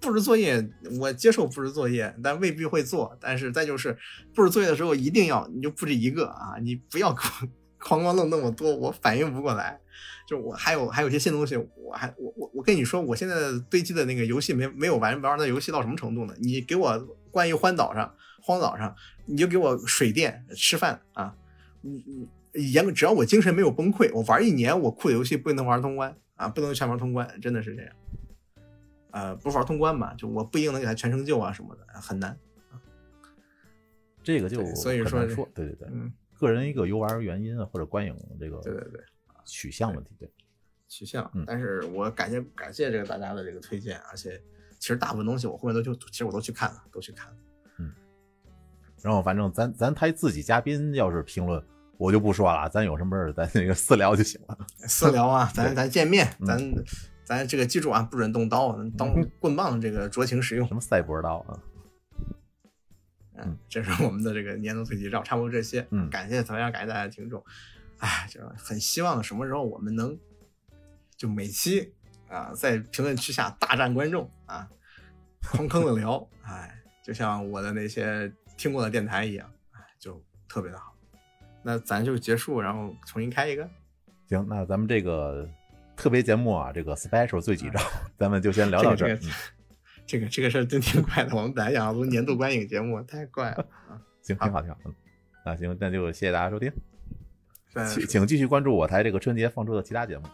[0.00, 0.66] 布置作业，
[0.98, 3.16] 我接受布置作业，但未必会做。
[3.20, 3.96] 但是再就是
[4.34, 7.46] 布置作业的时候，一定要你就布置一个啊，你不要哐
[7.78, 9.78] 哐弄那么多，我反应不过来。
[10.26, 13.36] 就我还有还有些新东西，我还我我我跟你说，我现在
[13.70, 16.34] 堆积的那个游戏没没有玩玩的游戏到什么程度呢？
[16.40, 16.98] 你给我
[17.30, 18.12] 关于欢岛上。
[18.48, 18.96] 荒岛上，
[19.26, 21.36] 你就给我水电吃饭啊！
[21.82, 27.94] 你你严格，只要我精神没有崩溃，我玩一年我酷的游戏不能玩通关啊，不能全玩通关，真的是这样。
[29.10, 30.14] 呃，不是玩通关吧？
[30.16, 32.34] 就我不一定能给他全成就啊什么的，很难。
[34.22, 39.04] 这个就所以说说，对对对，嗯，个人一个游玩原因啊，或者观影这个，对对对，
[39.44, 40.32] 取向问题，对
[40.88, 41.30] 取向。
[41.46, 44.42] 但是我感谢感谢这个大家的这个推荐，而且
[44.78, 47.36] 其实大部分东西我后面都就其实我都去看了，都去看了。
[49.02, 51.62] 然后反正咱咱台自己嘉宾要是评论，
[51.96, 54.58] 我就不说了，咱有什么事儿咱那个私聊就行了。
[54.86, 56.58] 私聊啊， 咱咱见面，咱
[57.24, 60.66] 咱这个记住啊，不准动刀，当 棍棒这个酌情使用。
[60.66, 61.58] 什么赛博刀啊？
[63.40, 65.86] 嗯，这是我们的这个年度推介照，差不多这些。
[65.90, 67.42] 嗯感谢同样感谢大家的听众。
[67.98, 70.18] 哎，就是很希望什么时候我们能
[71.16, 71.92] 就每期
[72.28, 74.68] 啊在评论区下大战观众啊，
[75.42, 80.94] 哐坑的聊，哎，就像我的那些听过的电台一样，哎，就特别的好。
[81.62, 83.66] 那咱就结束，然后重新开一个。
[84.28, 85.48] 行，那咱们这个
[85.96, 87.80] 特别节目啊，这个 special 最几招，
[88.18, 89.16] 咱们就先聊到这儿。
[89.16, 89.32] 这个
[90.06, 94.00] 这个这个事儿真挺怪的，我们本来想录年度观影节目， 太怪了啊！
[94.22, 94.78] 行，挺好，挺好。
[94.84, 94.94] 嗯，
[95.44, 96.72] 那行，那就谢谢大家收听，
[97.86, 100.24] 请请继续关注我台这个春节放出的其他节目。